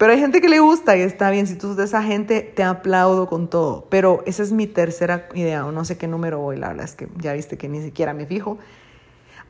Pero 0.02 0.14
hay 0.14 0.18
gente 0.18 0.40
que 0.40 0.48
le 0.48 0.58
gusta 0.58 0.96
y 0.96 1.00
está 1.00 1.30
bien. 1.30 1.46
Si 1.46 1.54
tú 1.54 1.68
sos 1.68 1.76
de 1.76 1.84
esa 1.84 2.02
gente, 2.02 2.40
te 2.40 2.64
aplaudo 2.64 3.28
con 3.28 3.46
todo. 3.46 3.86
Pero 3.88 4.24
esa 4.26 4.42
es 4.42 4.50
mi 4.50 4.66
tercera 4.66 5.28
idea, 5.32 5.64
o 5.64 5.70
no 5.70 5.84
sé 5.84 5.96
qué 5.96 6.08
número 6.08 6.40
voy, 6.40 6.56
la 6.56 6.70
verdad 6.70 6.86
es 6.86 6.96
que 6.96 7.06
ya 7.18 7.32
viste 7.34 7.56
que 7.56 7.68
ni 7.68 7.80
siquiera 7.80 8.12
me 8.12 8.26
fijo. 8.26 8.58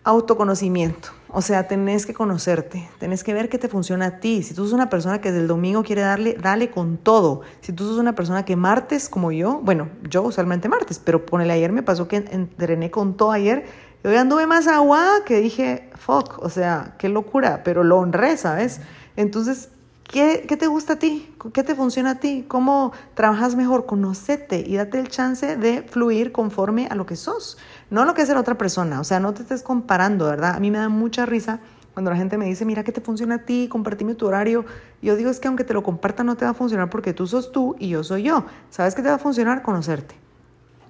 Autoconocimiento. 0.04 1.09
O 1.28 1.40
sea, 1.40 1.68
tenés 1.68 2.04
que 2.04 2.12
conocerte, 2.12 2.87
tenés 2.99 3.25
que 3.25 3.32
ver 3.32 3.49
qué 3.49 3.56
te 3.56 3.68
funciona 3.68 4.04
a 4.04 4.21
ti. 4.21 4.42
Si 4.42 4.52
tú 4.52 4.64
sos 4.64 4.75
una 4.75 4.90
persona 4.90 5.23
que 5.23 5.30
desde 5.30 5.40
el 5.40 5.49
domingo 5.49 5.82
quiere 5.85 6.02
darle, 6.02 6.35
dale 6.35 6.71
con 6.71 6.99
todo. 6.99 7.40
Si 7.62 7.73
tú 7.73 7.87
sos 7.87 7.97
una 7.97 8.14
persona 8.14 8.44
que 8.44 8.54
martes, 8.54 9.09
como 9.09 9.32
yo, 9.32 9.59
bueno, 9.62 9.88
yo 10.06 10.21
usualmente 10.21 10.68
martes, 10.68 10.99
pero 11.02 11.25
ponele 11.25 11.54
ayer 11.54 11.73
me 11.73 11.82
pasó 11.82 12.09
que 12.09 12.16
entrené 12.16 12.90
con 12.90 13.16
todo 13.16 13.32
ayer 13.32 13.64
y 14.04 14.09
hoy 14.09 14.16
anduve 14.16 14.47
más 14.47 14.66
agua 14.66 15.21
que 15.25 15.40
dije, 15.40 15.88
fuck, 15.94 16.40
o 16.42 16.50
sea, 16.50 16.94
qué 16.99 17.09
locura, 17.09 17.62
pero 17.64 17.85
lo 17.85 17.97
honré, 17.97 18.37
¿sabes? 18.37 18.82
Entonces, 19.16 19.71
¿qué, 20.12 20.45
¿qué, 20.47 20.57
te 20.57 20.69
gusta 20.69 20.92
a 20.92 20.99
ti? 20.99 21.35
¿Qué 21.52 21.64
te 21.64 21.75
funciona 21.75 22.11
a 22.11 22.14
ti? 22.21 22.45
¿Cómo 22.47 22.92
trabajas 23.14 23.57
mejor? 23.57 23.87
Conocete 23.87 24.62
y 24.64 24.76
date 24.76 25.00
el 25.00 25.09
chance 25.09 25.57
de 25.57 25.83
fluir 25.83 26.31
conforme 26.31 26.87
a 26.88 26.95
lo 26.95 27.07
que 27.07 27.16
sos, 27.16 27.59
no 27.90 28.04
lo 28.04 28.14
que 28.14 28.23
es 28.23 28.28
la 28.28 28.38
otra 28.38 28.57
persona. 28.57 29.00
O 29.00 29.04
sea, 29.04 29.19
no 29.19 29.33
te 29.35 29.42
estés 29.42 29.62
comparando, 29.62 30.26
¿verdad? 30.26 30.54
A 30.54 30.61
mí 30.61 30.71
me 30.71 30.78
da 30.78 30.88
mucha 30.88 31.26
risa 31.26 31.61
Cuando 31.95 32.11
la 32.11 32.16
gente 32.16 32.38
me 32.38 32.47
dice, 32.47 32.64
mira, 32.64 32.85
¿qué 32.85 32.92
te 32.92 33.00
funciona 33.00 33.35
a 33.35 33.38
ti? 33.38 33.69
Compartime 33.69 34.14
tu 34.14 34.26
horario. 34.26 34.64
Yo 35.02 35.16
digo, 35.16 35.31
es 35.31 35.40
que 35.40 35.49
aunque 35.49 35.64
te 35.64 35.75
lo 35.75 35.83
comparta, 35.83 36.25
no 36.25 36.37
te 36.37 36.45
va 36.45 36.52
a 36.52 36.54
funcionar 36.54 36.88
porque 36.88 37.12
tú 37.12 37.26
sos 37.26 37.52
tú 37.52 37.76
y 37.78 37.88
yo 37.88 38.04
soy 38.04 38.23
yo. 38.23 38.47
¿Sabes 38.71 38.95
qué 38.95 39.02
te 39.02 39.09
va 39.09 39.16
a 39.16 39.19
funcionar? 39.19 39.62
Conocerte. 39.62 40.14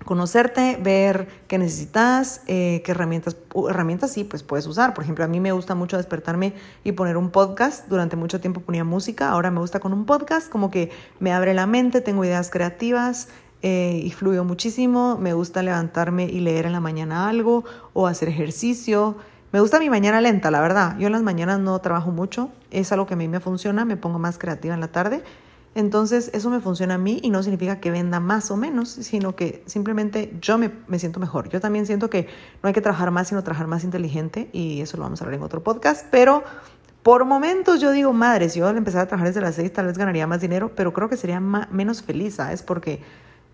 Conocerte, 0.04 0.78
ver 0.82 1.28
qué 1.48 1.58
necesitas, 1.58 2.42
eh, 2.46 2.82
qué 2.84 2.90
herramientas, 2.92 3.36
herramientas 3.68 4.12
sí, 4.12 4.24
pues 4.24 4.42
puedes 4.42 4.66
usar. 4.66 4.94
Por 4.94 5.04
ejemplo, 5.04 5.24
a 5.24 5.28
mí 5.28 5.40
me 5.40 5.52
gusta 5.52 5.74
mucho 5.74 5.96
despertarme 5.96 6.54
y 6.84 6.92
poner 6.92 7.16
un 7.16 7.30
podcast. 7.30 7.88
Durante 7.88 8.16
mucho 8.16 8.40
tiempo 8.40 8.60
ponía 8.60 8.84
música, 8.84 9.30
ahora 9.30 9.50
me 9.50 9.60
gusta 9.60 9.80
con 9.80 9.92
un 9.92 10.04
podcast, 10.04 10.50
como 10.50 10.70
que 10.70 10.90
me 11.20 11.32
abre 11.32 11.54
la 11.54 11.66
mente, 11.66 12.00
tengo 12.00 12.24
ideas 12.24 12.50
creativas, 12.50 13.28
eh, 13.62 14.00
y 14.04 14.10
fluyo 14.10 14.44
muchísimo. 14.44 15.16
Me 15.18 15.32
gusta 15.34 15.62
levantarme 15.62 16.24
y 16.24 16.40
leer 16.40 16.66
en 16.66 16.72
la 16.72 16.80
mañana 16.80 17.28
algo 17.28 17.64
o 17.92 18.08
hacer 18.08 18.28
ejercicio. 18.28 19.16
Me 19.52 19.60
gusta 19.60 19.78
mi 19.78 19.88
mañana 19.88 20.20
lenta, 20.20 20.50
la 20.50 20.60
verdad. 20.60 20.96
Yo 20.98 21.06
en 21.06 21.12
las 21.12 21.22
mañanas 21.22 21.60
no 21.60 21.78
trabajo 21.78 22.10
mucho. 22.10 22.50
Es 22.70 22.90
algo 22.90 23.06
que 23.06 23.14
a 23.14 23.16
mí 23.16 23.28
me 23.28 23.38
funciona. 23.38 23.84
Me 23.84 23.96
pongo 23.96 24.18
más 24.18 24.38
creativa 24.38 24.74
en 24.74 24.80
la 24.80 24.88
tarde. 24.88 25.22
Entonces, 25.74 26.30
eso 26.34 26.50
me 26.50 26.60
funciona 26.60 26.94
a 26.94 26.98
mí 26.98 27.18
y 27.22 27.30
no 27.30 27.42
significa 27.42 27.80
que 27.80 27.90
venda 27.90 28.20
más 28.20 28.50
o 28.50 28.56
menos, 28.56 28.88
sino 28.88 29.34
que 29.34 29.62
simplemente 29.66 30.36
yo 30.40 30.58
me, 30.58 30.70
me, 30.86 30.98
siento 30.98 31.18
mejor. 31.18 31.48
Yo 31.48 31.60
también 31.60 31.86
siento 31.86 32.10
que 32.10 32.28
no 32.62 32.66
hay 32.66 32.74
que 32.74 32.82
trabajar 32.82 33.10
más, 33.10 33.28
sino 33.28 33.42
trabajar 33.42 33.66
más 33.66 33.82
inteligente 33.82 34.50
y 34.52 34.82
eso 34.82 34.98
lo 34.98 35.04
vamos 35.04 35.20
a 35.20 35.24
hablar 35.24 35.38
en 35.38 35.44
otro 35.44 35.62
podcast. 35.62 36.06
Pero 36.10 36.44
por 37.02 37.24
momentos 37.24 37.80
yo 37.80 37.90
digo, 37.90 38.12
madre, 38.12 38.48
si 38.48 38.60
yo 38.60 38.68
al 38.68 38.76
empezar 38.76 39.00
a 39.00 39.06
trabajar 39.06 39.28
desde 39.28 39.40
las 39.40 39.56
seis 39.56 39.72
tal 39.72 39.86
vez 39.86 39.98
ganaría 39.98 40.26
más 40.26 40.40
dinero, 40.40 40.72
pero 40.76 40.92
creo 40.92 41.08
que 41.08 41.16
sería 41.16 41.40
menos 41.40 42.02
feliz, 42.02 42.34
¿sabes? 42.34 42.62
Porque 42.62 43.00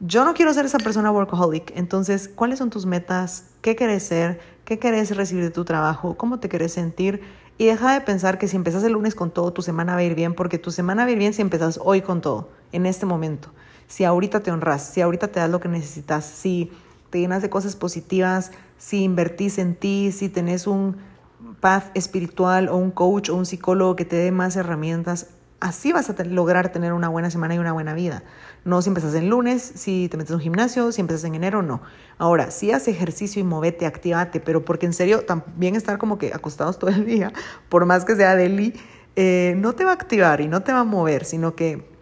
yo 0.01 0.25
no 0.25 0.35
quiero 0.35 0.53
ser 0.53 0.67
esa 0.67 0.79
persona 0.79 1.11
workaholic. 1.11 1.73
Entonces, 1.75 2.29
¿cuáles 2.29 2.59
son 2.59 2.71
tus 2.71 2.85
metas? 2.85 3.47
¿Qué 3.63 3.75
quieres 3.75 4.03
ser? 4.03 4.41
¿Qué 4.65 4.79
querés 4.79 5.17
recibir 5.17 5.45
de 5.45 5.51
tu 5.51 5.65
trabajo? 5.65 6.17
¿Cómo 6.17 6.41
te 6.41 6.49
querés 6.49 6.73
sentir? 6.73 7.23
Y 7.59 7.67
deja 7.67 7.93
de 7.93 8.01
pensar 8.01 8.39
que 8.39 8.47
si 8.47 8.55
empezas 8.55 8.85
el 8.85 8.93
lunes 8.93 9.17
con 9.17 9.33
todo, 9.33 9.53
tu 9.53 9.63
semana 9.63 9.95
va 9.95 9.99
a 9.99 10.05
ir 10.05 10.15
bien, 10.15 10.35
porque 10.35 10.59
tu 10.59 10.71
semana 10.71 11.03
va 11.03 11.09
a 11.09 11.13
ir 11.13 11.19
bien 11.19 11.35
si 11.35 11.43
empezas 11.43 11.81
hoy 11.83 12.03
con 12.03 12.21
todo, 12.21 12.49
en 12.71 12.87
este 12.87 13.05
momento. 13.05 13.51
Si 13.89 14.05
ahorita 14.05 14.41
te 14.41 14.53
honras, 14.53 14.89
si 14.89 15.01
ahorita 15.01 15.29
te 15.29 15.41
das 15.41 15.51
lo 15.51 15.59
que 15.59 15.69
necesitas, 15.69 16.25
si 16.25 16.71
te 17.11 17.19
llenas 17.19 17.43
de 17.43 17.51
cosas 17.51 17.75
positivas, 17.75 18.53
si 18.79 19.03
invertís 19.03 19.59
en 19.59 19.75
ti, 19.75 20.13
si 20.13 20.29
tenés 20.29 20.69
un 20.69 20.97
path 21.61 21.91
espiritual 21.95 22.69
o 22.69 22.77
un 22.77 22.93
coach 22.93 23.29
o 23.29 23.35
un 23.35 23.45
psicólogo 23.45 23.97
que 23.97 24.05
te 24.05 24.15
dé 24.15 24.31
más 24.31 24.55
herramientas, 24.55 25.27
así 25.61 25.93
vas 25.93 26.09
a 26.09 26.25
lograr 26.25 26.71
tener 26.71 26.93
una 26.93 27.09
buena 27.09 27.31
semana 27.31 27.55
y 27.55 27.59
una 27.59 27.73
buena 27.73 27.95
vida. 27.95 28.23
No 28.65 28.81
si 28.83 28.89
empezas 28.89 29.15
en 29.15 29.29
lunes, 29.29 29.63
si 29.63 30.09
te 30.09 30.17
metes 30.17 30.31
en 30.31 30.37
un 30.37 30.43
gimnasio, 30.43 30.93
si 30.93 31.01
empiezas 31.01 31.25
en 31.25 31.35
enero, 31.35 31.63
no. 31.63 31.83
Ahora, 32.17 32.51
si 32.51 32.71
haces 32.71 32.95
ejercicio 32.95 33.41
y 33.41 33.45
movete, 33.45 33.87
activate, 33.87 34.41
pero 34.41 34.65
porque 34.65 34.87
en 34.87 34.93
serio 34.93 35.25
también 35.25 35.75
estar 35.75 35.99
como 35.99 36.19
que 36.19 36.33
acostados 36.33 36.79
todo 36.79 36.91
el 36.91 37.05
día, 37.05 37.33
por 37.69 37.87
más 37.87 38.05
que 38.05 38.17
sea 38.17 38.37
deli, 38.37 38.75
eh, 39.17 39.55
no 39.57 39.73
te 39.75 39.85
va 39.85 39.91
a 39.91 39.95
activar 39.95 40.41
y 40.41 40.49
no 40.49 40.63
te 40.63 40.73
va 40.73 40.81
a 40.81 40.85
mover, 40.85 41.25
sino 41.25 41.57
que 41.57 41.98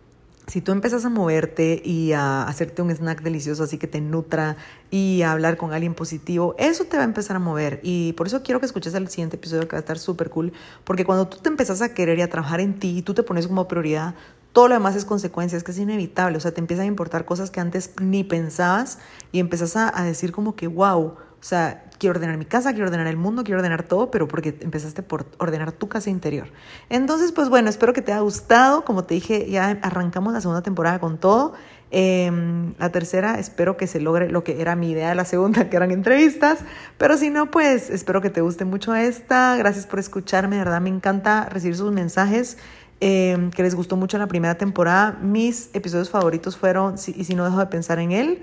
si 0.47 0.61
tú 0.61 0.73
empiezas 0.73 1.05
a 1.05 1.09
moverte 1.09 1.83
y 1.85 2.13
a 2.13 2.45
hacerte 2.45 2.81
un 2.81 2.91
snack 2.91 3.23
delicioso 3.23 3.65
así 3.65 3.79
que 3.79 3.89
te 3.89 4.01
nutra 4.01 4.57
y 4.91 5.23
a 5.23 5.33
hablar 5.33 5.57
con 5.57 5.73
alguien 5.73 5.95
positivo, 5.95 6.55
eso 6.59 6.85
te 6.85 6.97
va 6.97 7.03
a 7.03 7.07
empezar 7.07 7.37
a 7.37 7.41
mover. 7.41 7.81
Y 7.83 8.13
por 8.13 8.29
eso 8.29 8.43
quiero 8.43 8.61
que 8.61 8.67
escuches 8.67 8.95
el 8.95 9.09
siguiente 9.09 9.37
episodio 9.37 9.67
que 9.67 9.75
va 9.75 9.79
a 9.79 9.81
estar 9.81 9.99
súper 9.99 10.31
cool, 10.31 10.53
porque 10.85 11.05
cuando 11.05 11.27
tú 11.27 11.39
te 11.39 11.49
empezás 11.49 11.83
a 11.83 11.95
querer 11.95 12.19
y 12.19 12.23
a 12.23 12.31
trabajar 12.31 12.61
en 12.61 12.79
ti 12.79 12.99
y 12.99 13.03
tú 13.03 13.13
te 13.13 13.25
pones 13.25 13.49
como 13.49 13.67
prioridad, 13.67 14.15
todo 14.53 14.69
lo 14.69 14.75
demás 14.75 14.97
es 14.97 15.05
consecuencia, 15.05 15.59
es 15.59 15.65
que 15.65 15.73
es 15.73 15.79
inevitable, 15.79 16.39
o 16.39 16.41
sea, 16.41 16.53
te 16.53 16.61
empiezan 16.61 16.85
a 16.85 16.89
importar 16.89 17.25
cosas 17.25 17.51
que 17.51 17.61
antes 17.61 17.91
ni 18.01 18.25
pensabas 18.25 18.99
y 19.33 19.41
empezás 19.41 19.77
a, 19.77 19.99
a 19.99 20.05
decir 20.05 20.33
como 20.33 20.55
que, 20.55 20.67
wow, 20.67 21.17
o 21.41 21.45
sea, 21.45 21.85
quiero 21.99 22.17
ordenar 22.17 22.37
mi 22.37 22.45
casa, 22.45 22.73
quiero 22.73 22.87
ordenar 22.87 23.07
el 23.07 23.17
mundo, 23.17 23.45
quiero 23.45 23.59
ordenar 23.59 23.83
todo, 23.83 24.11
pero 24.11 24.27
porque 24.29 24.57
empezaste 24.61 25.03
por 25.03 25.27
ordenar 25.39 25.73
tu 25.73 25.89
casa 25.89 26.11
interior. 26.11 26.49
Entonces, 26.89 27.33
pues 27.33 27.49
bueno, 27.49 27.69
espero 27.69 27.93
que 27.93 28.03
te 28.03 28.13
haya 28.13 28.21
gustado. 28.21 28.85
Como 28.85 29.05
te 29.05 29.15
dije, 29.15 29.49
ya 29.51 29.79
arrancamos 29.83 30.33
la 30.33 30.41
segunda 30.41 30.63
temporada 30.63 30.99
con 30.99 31.19
todo. 31.19 31.55
Eh, 31.93 32.31
la 32.79 32.91
tercera, 32.91 33.39
espero 33.39 33.77
que 33.77 33.87
se 33.87 34.01
logre 34.01 34.29
lo 34.29 34.43
que 34.43 34.61
era 34.61 34.75
mi 34.75 34.91
idea 34.91 35.11
de 35.11 35.15
la 35.15 35.25
segunda, 35.25 35.69
que 35.71 35.77
eran 35.77 35.91
entrevistas. 35.91 36.61
Pero 36.99 37.17
si 37.17 37.31
no, 37.31 37.51
pues 37.51 37.91
espero 37.91 38.21
que 38.21 38.31
te 38.31 38.41
guste 38.41 38.65
mucho 38.65 38.95
esta. 38.95 39.57
Gracias 39.57 39.87
por 39.87 39.99
escucharme, 39.99 40.57
de 40.57 40.65
verdad 40.65 40.81
me 40.81 40.91
encanta 40.91 41.49
recibir 41.49 41.77
sus 41.77 41.93
mensajes. 41.93 42.59
Em, 42.99 43.51
que 43.51 43.63
les 43.63 43.75
gustó 43.75 43.97
mucho 43.97 44.17
la 44.17 44.27
primera 44.27 44.57
temporada. 44.57 45.19
Mis 45.21 45.69
episodios 45.75 46.09
favoritos 46.09 46.57
fueron 46.57 46.95
Y 46.95 47.25
si 47.25 47.35
no 47.35 47.45
dejo 47.45 47.59
de 47.59 47.67
pensar 47.67 47.99
en 47.99 48.13
él 48.13 48.43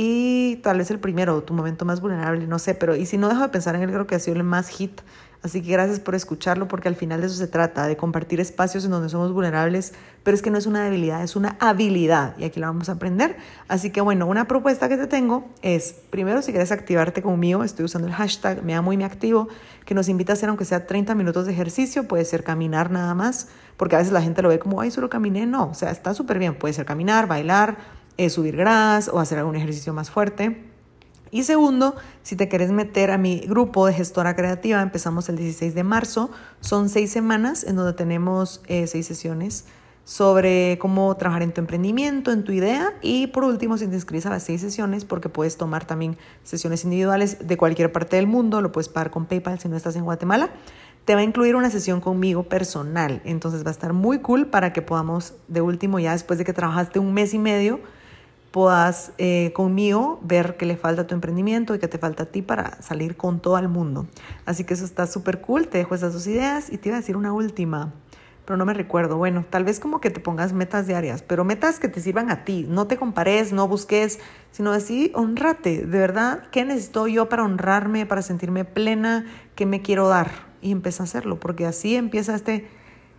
y 0.00 0.60
tal 0.62 0.78
vez 0.78 0.92
el 0.92 1.00
primero, 1.00 1.42
tu 1.42 1.54
momento 1.54 1.84
más 1.84 2.00
vulnerable, 2.00 2.46
no 2.46 2.60
sé, 2.60 2.72
pero 2.76 2.94
y 2.94 3.04
si 3.04 3.18
no 3.18 3.28
dejo 3.28 3.42
de 3.42 3.48
pensar 3.48 3.74
en 3.74 3.82
él, 3.82 3.90
creo 3.90 4.06
que 4.06 4.14
ha 4.14 4.20
sido 4.20 4.36
el 4.36 4.44
más 4.44 4.68
hit. 4.68 5.00
Así 5.42 5.60
que 5.60 5.72
gracias 5.72 5.98
por 5.98 6.14
escucharlo 6.14 6.68
porque 6.68 6.86
al 6.86 6.94
final 6.94 7.20
de 7.20 7.26
eso 7.26 7.34
se 7.34 7.48
trata, 7.48 7.88
de 7.88 7.96
compartir 7.96 8.38
espacios 8.38 8.84
en 8.84 8.92
donde 8.92 9.08
somos 9.08 9.32
vulnerables, 9.32 9.94
pero 10.22 10.36
es 10.36 10.42
que 10.42 10.52
no 10.52 10.58
es 10.58 10.66
una 10.66 10.84
debilidad, 10.84 11.24
es 11.24 11.34
una 11.34 11.56
habilidad 11.58 12.36
y 12.38 12.44
aquí 12.44 12.60
la 12.60 12.68
vamos 12.68 12.88
a 12.88 12.92
aprender. 12.92 13.38
Así 13.66 13.90
que 13.90 14.00
bueno, 14.00 14.26
una 14.26 14.46
propuesta 14.46 14.88
que 14.88 14.96
te 14.96 15.08
tengo 15.08 15.48
es, 15.62 15.96
primero 16.10 16.42
si 16.42 16.52
quieres 16.52 16.70
activarte 16.70 17.20
conmigo, 17.20 17.64
estoy 17.64 17.84
usando 17.84 18.06
el 18.06 18.14
hashtag 18.14 18.62
me 18.62 18.76
amo 18.76 18.92
y 18.92 18.96
me 18.96 19.04
activo, 19.04 19.48
que 19.84 19.94
nos 19.94 20.08
invita 20.08 20.32
a 20.32 20.34
hacer 20.34 20.48
aunque 20.48 20.64
sea 20.64 20.86
30 20.86 21.16
minutos 21.16 21.46
de 21.46 21.54
ejercicio, 21.54 22.06
puede 22.06 22.24
ser 22.24 22.44
caminar 22.44 22.92
nada 22.92 23.14
más 23.16 23.48
porque 23.78 23.94
a 23.94 23.98
veces 23.98 24.12
la 24.12 24.20
gente 24.20 24.42
lo 24.42 24.48
ve 24.48 24.58
como, 24.58 24.80
ay, 24.80 24.90
solo 24.90 25.08
caminé. 25.08 25.46
No, 25.46 25.70
o 25.70 25.74
sea, 25.74 25.92
está 25.92 26.12
súper 26.12 26.40
bien. 26.40 26.56
Puede 26.56 26.74
ser 26.74 26.84
caminar, 26.84 27.28
bailar, 27.28 27.78
eh, 28.18 28.28
subir 28.28 28.56
gras 28.56 29.08
o 29.08 29.18
hacer 29.18 29.38
algún 29.38 29.56
ejercicio 29.56 29.94
más 29.94 30.10
fuerte. 30.10 30.62
Y 31.30 31.44
segundo, 31.44 31.94
si 32.22 32.36
te 32.36 32.48
quieres 32.48 32.70
meter 32.70 33.10
a 33.10 33.18
mi 33.18 33.40
grupo 33.40 33.86
de 33.86 33.94
gestora 33.94 34.34
creativa, 34.34 34.80
empezamos 34.82 35.28
el 35.28 35.36
16 35.36 35.74
de 35.74 35.84
marzo. 35.84 36.30
Son 36.60 36.88
seis 36.88 37.10
semanas 37.10 37.64
en 37.64 37.76
donde 37.76 37.92
tenemos 37.92 38.62
eh, 38.66 38.86
seis 38.86 39.06
sesiones 39.06 39.66
sobre 40.04 40.78
cómo 40.80 41.14
trabajar 41.18 41.42
en 41.42 41.52
tu 41.52 41.60
emprendimiento, 41.60 42.32
en 42.32 42.44
tu 42.44 42.52
idea. 42.52 42.94
Y 43.02 43.26
por 43.26 43.44
último, 43.44 43.76
si 43.76 43.86
te 43.86 43.94
inscribes 43.94 44.24
a 44.26 44.30
las 44.30 44.42
seis 44.42 44.62
sesiones, 44.62 45.04
porque 45.04 45.28
puedes 45.28 45.58
tomar 45.58 45.86
también 45.86 46.16
sesiones 46.44 46.84
individuales 46.84 47.46
de 47.46 47.56
cualquier 47.58 47.92
parte 47.92 48.16
del 48.16 48.26
mundo, 48.26 48.62
lo 48.62 48.72
puedes 48.72 48.88
pagar 48.88 49.10
con 49.10 49.26
PayPal 49.26 49.60
si 49.60 49.68
no 49.68 49.76
estás 49.76 49.96
en 49.96 50.04
Guatemala 50.04 50.50
te 51.08 51.14
va 51.14 51.22
a 51.22 51.24
incluir 51.24 51.56
una 51.56 51.70
sesión 51.70 52.02
conmigo 52.02 52.42
personal. 52.42 53.22
Entonces 53.24 53.64
va 53.64 53.68
a 53.68 53.72
estar 53.72 53.94
muy 53.94 54.18
cool 54.18 54.48
para 54.48 54.74
que 54.74 54.82
podamos, 54.82 55.32
de 55.48 55.62
último, 55.62 55.98
ya 55.98 56.12
después 56.12 56.38
de 56.38 56.44
que 56.44 56.52
trabajaste 56.52 56.98
un 56.98 57.14
mes 57.14 57.32
y 57.32 57.38
medio, 57.38 57.80
puedas 58.58 59.12
eh, 59.18 59.52
conmigo 59.54 60.18
ver 60.24 60.56
qué 60.56 60.66
le 60.66 60.76
falta 60.76 61.06
tu 61.06 61.14
emprendimiento 61.14 61.76
y 61.76 61.78
qué 61.78 61.86
te 61.86 61.96
falta 61.96 62.24
a 62.24 62.26
ti 62.26 62.42
para 62.42 62.82
salir 62.82 63.16
con 63.16 63.38
todo 63.38 63.56
el 63.56 63.68
mundo. 63.68 64.08
Así 64.46 64.64
que 64.64 64.74
eso 64.74 64.84
está 64.84 65.06
súper 65.06 65.40
cool. 65.40 65.68
Te 65.68 65.78
dejo 65.78 65.94
esas 65.94 66.12
dos 66.12 66.26
ideas 66.26 66.72
y 66.72 66.78
te 66.78 66.88
iba 66.88 66.96
a 66.96 67.00
decir 67.00 67.16
una 67.16 67.32
última 67.32 67.94
pero 68.44 68.56
no 68.56 68.64
me 68.64 68.72
recuerdo. 68.72 69.18
Bueno, 69.18 69.44
tal 69.48 69.64
vez 69.64 69.78
como 69.78 70.00
que 70.00 70.08
te 70.08 70.20
pongas 70.20 70.54
metas 70.54 70.86
diarias, 70.86 71.20
pero 71.22 71.44
metas 71.44 71.78
que 71.78 71.88
te 71.88 72.00
sirvan 72.00 72.30
a 72.30 72.44
ti. 72.44 72.64
No 72.66 72.86
te 72.86 72.96
compares, 72.96 73.52
no 73.52 73.68
busques, 73.68 74.20
sino 74.52 74.72
así, 74.72 75.12
honrate. 75.14 75.84
De 75.84 75.98
verdad, 75.98 76.44
¿qué 76.50 76.64
necesito 76.64 77.06
yo 77.08 77.28
para 77.28 77.44
honrarme, 77.44 78.06
para 78.06 78.22
sentirme 78.22 78.64
plena? 78.64 79.26
¿Qué 79.54 79.66
me 79.66 79.82
quiero 79.82 80.08
dar? 80.08 80.48
y 80.60 80.72
empieza 80.72 81.02
a 81.02 81.04
hacerlo, 81.04 81.38
porque 81.38 81.66
así 81.66 81.96
empieza 81.96 82.34
este 82.34 82.68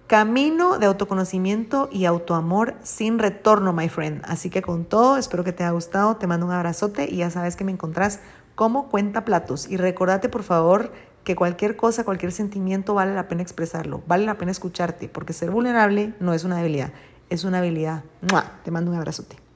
camino 0.09 0.79
de 0.79 0.87
autoconocimiento 0.87 1.87
y 1.91 2.05
autoamor 2.05 2.73
sin 2.81 3.19
retorno, 3.19 3.73
my 3.73 3.89
friend. 3.89 4.23
Así 4.25 4.49
que 4.49 4.63
con 4.63 4.85
todo, 4.85 5.17
espero 5.17 5.43
que 5.43 5.53
te 5.53 5.63
haya 5.63 5.71
gustado, 5.71 6.15
te 6.15 6.25
mando 6.25 6.47
un 6.47 6.51
abrazote 6.51 7.07
y 7.07 7.17
ya 7.17 7.29
sabes 7.29 7.55
que 7.55 7.63
me 7.63 7.71
encontrás 7.71 8.19
como 8.55 8.89
cuenta 8.89 9.23
platos. 9.23 9.69
Y 9.69 9.77
recordate, 9.77 10.27
por 10.27 10.41
favor, 10.41 10.91
que 11.23 11.35
cualquier 11.35 11.75
cosa, 11.75 12.05
cualquier 12.05 12.31
sentimiento 12.31 12.95
vale 12.95 13.13
la 13.13 13.27
pena 13.27 13.43
expresarlo, 13.43 14.01
vale 14.07 14.25
la 14.25 14.39
pena 14.39 14.49
escucharte, 14.49 15.09
porque 15.09 15.31
ser 15.31 15.51
vulnerable 15.51 16.15
no 16.19 16.33
es 16.33 16.43
una 16.43 16.57
debilidad, 16.57 16.91
es 17.29 17.43
una 17.43 17.59
habilidad. 17.59 18.03
Te 18.63 18.71
mando 18.71 18.89
un 18.89 18.97
abrazote. 18.97 19.48